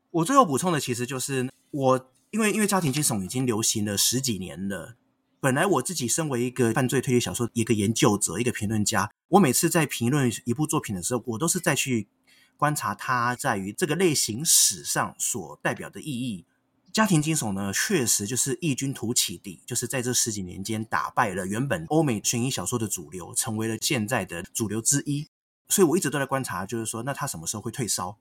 [0.09, 4.95] 我最后补充的其实就是我因为因为家庭惊悚已经流行了十几年了。
[5.41, 12.09] 本来我自己身为一个犯罪推理小说一个研究者、一个评论家，我每次在评论一部作品的时候，我都是在去
[12.57, 16.45] 观察它在于这个类型史上所代表的意义。
[16.91, 25.29] 家庭惊悚呢，确实就是异军突起的，就是在这十几年间打败了原本欧美悬疑小说的主流，成为了现在的主流之一。
[25.69, 28.17] 所以我一直都在观察，就是说，那它什么时候会退烧？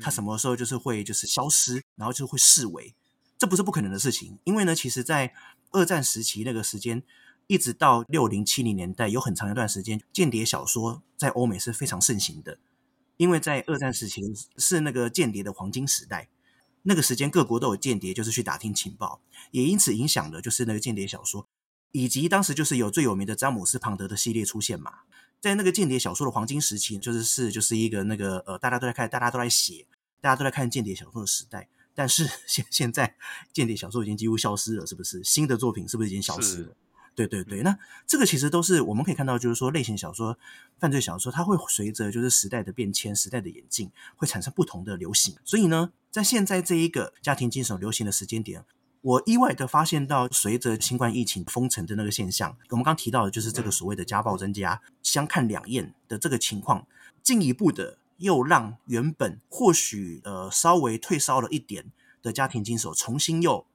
[0.00, 2.94] 它什么时候就是会就是消失，然后就会视为？
[3.38, 5.32] 这不是不可能的事情，因为呢，其实在
[5.70, 7.02] 二战时期那个时间，
[7.46, 12.58] 一直到六零七零年代，有很长一段时间，间谍小说在欧美是非常盛行的。
[13.16, 14.22] 因为在二战时期
[14.56, 16.28] 是那个间谍的黄金时代，
[16.84, 21.46] 那个时间各国都有间谍，就是去打听情报，也因此影响了就是那个间谍小说，
[21.92, 25.00] 以及当时就是有最有名的詹姆斯庞德的系列出现嘛。
[25.38, 29.86] 在那个间谍小说的黄金时期，就是是就是一个那个呃大家都在看，大家都在写，
[30.20, 31.68] 大家都在看间谍小说的时代。
[31.94, 33.14] 但是 现现在
[33.52, 35.22] 间谍小说已经几乎消失了，是不是？
[35.24, 36.76] 新的作品是不是已经消失了？
[37.14, 37.76] 对对对，那
[38.06, 40.38] 这个其实都是我们可以看到，就是说类型小说、
[40.78, 45.36] 犯罪小说，它会随着就是时代的变迁、时代的演进，会产生不同的流行。
[45.44, 48.64] 所以呢，在现在这一个家庭惊悚流行的时间点，
[49.02, 56.86] 我意外的发现到，随着新冠疫情封城的那个现象，我们刚提到的就是这个所谓的家暴增加、相看两厌的这个情况，
[57.22, 57.98] 进一步的。
[58.20, 61.90] 又让原本或许呃稍微退烧了一点
[62.22, 63.66] 的家庭惊悚重新又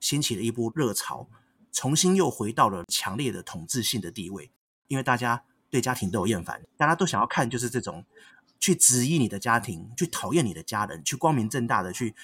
[0.00, 1.28] 掀起了一波热潮，
[1.70, 4.50] 重新又回到了强烈的统治性的地位，
[4.86, 8.04] 因为大家对家庭都有厌烦，大家都想要看就是这种
[8.58, 12.14] 去质疑你的家庭，去讨厌你的家人，去光明正大的去。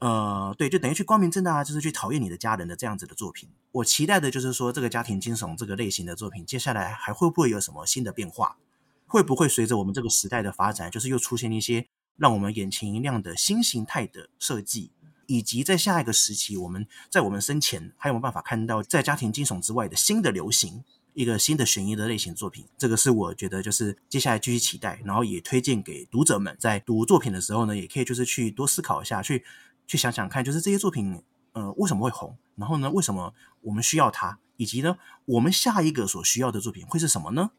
[0.00, 3.50] 呃，对，就等于去光明正大，就是去讨厌你的家人的这样子的作品。
[3.70, 8.56] 我期待的就是说，这个家庭惊悚这个类型的作品，接下来还会不会有什么新的变化？
[9.10, 14.92] 会不会随着我们这个时代的发展，就是又出现一些让我们眼前一亮的新形态的设计？
[15.26, 20.82] 以及在下一个时期，我们在我们生前还有没有办法看到在家庭惊悚之外的新的流行，
[21.14, 22.66] 一个新的悬疑的类型作品？
[22.78, 29.44] 这个是我觉得就是接下来继续期待，然后也推荐给读者们，在读作品的时候呢，也可以就是去多思考一下，去。
[29.86, 32.38] 去想想看，就是这些作品，呃，为什么会红？
[32.54, 34.38] 然后呢，为什么我们需要它？
[34.56, 37.50] 以及呢，我们下一个所需要的作品会是什么呢？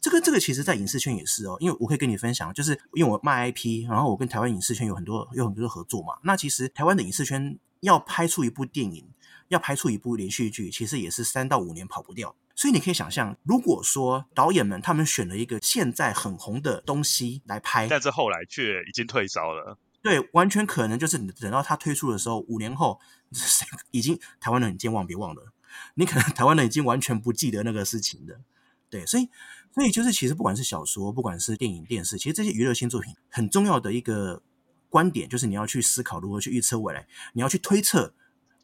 [0.00, 6.14] 这个这个其实，在影视圈也是哦，因为我可以跟你分享，就是因为我卖 IP，然后我跟台湾影视圈有很多有很多的合作嘛。
[6.22, 9.10] 那其实台湾的影视圈要拍出一部电影，
[9.48, 12.34] 要拍出一部连续剧，其实也是三到五年跑不掉。
[12.56, 19.78] 所以你可以想象，如果说导演们他们选了一个现在很红的东西来拍，但是后来却已经退烧了。
[20.02, 22.98] 对，完全可能就是你等到他推出的时候，五年后，
[23.92, 25.52] 已经台湾人很健忘，别忘了，
[25.94, 28.40] 你可能台湾人已经完全不记得那个事情的。
[28.88, 29.28] 对，所以，
[29.74, 34.42] 所以就是其实不管是小说，不管是电影、电视，其实这些娱乐性作品很重要的一个
[34.88, 38.14] 观点，就是你要去思考如何去预测未来，你要去推测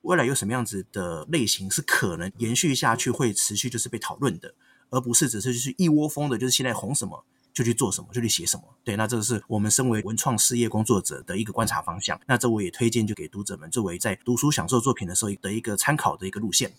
[0.03, 4.55] 未来有什么样子的类型是可能延续下去，会持续就是被讨论的，
[4.91, 7.25] 而不是只是就是一窝蜂的，就是现在红什么。
[7.57, 8.65] 就去做什么，就去写什么。
[8.85, 12.21] 对，那这个是我们身为文创事业工作者的一个观察方向。
[12.27, 16.75] 那这我也推荐，就给读者们作为在读书享受作品的时候的一个参考的一个路线。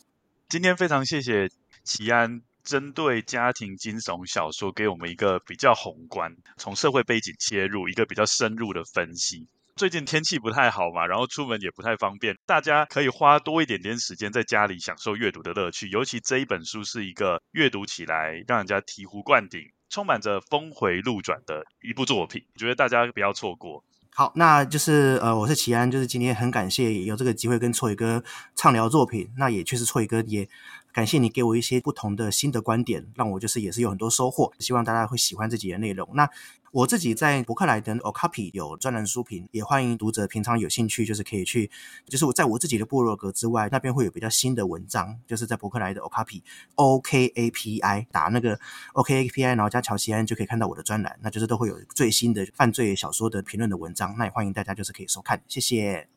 [0.48, 1.50] 今天非常谢谢
[1.84, 9.47] 奇安针对家庭惊悚小说给我们一个比较宏观，从社会背景切入，一个比较深入的分析。
[9.78, 15.88] 最近天气不太好嘛，然后出门也不太方便，大家可以花多一点点时间在家里享受阅读的乐趣。
[15.88, 19.61] 尤其这一本书是一个阅读起来让人家醍醐灌顶。
[19.89, 23.82] 充满着峰回路转的一部作品，我觉得大家不要错过。
[24.13, 28.22] 好，那就是呃，我是齐安，就是今天很感谢有这个机会跟错宇哥
[28.53, 30.49] 畅聊作品，那也确实错宇哥也。
[30.98, 34.52] 感谢你给我一些不同的新的观点，让我就是也是有很多收获。
[34.58, 36.10] 希望大家会喜欢这集的内容。
[36.16, 36.28] 那
[36.72, 41.70] 我自己在博客来的 Okapi 有专栏书评，也欢迎读者平常有兴趣就是可以去，
[42.08, 46.41] 就是我在我自己的部落格之外，那边会有比较新的文章，就是在博客来的 Okapi
[46.74, 48.60] O K A P I 打那个
[48.93, 55.43] O K A P I，然后加乔西安就可以看到我的专栏，那就是都会有最新的犯罪小说的评论的文章，那也欢迎大家就是可以收看。
[55.48, 56.08] 谢谢，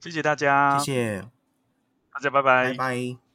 [0.00, 1.22] 谢谢大家，谢谢
[2.12, 3.31] 大家，拜拜，拜拜。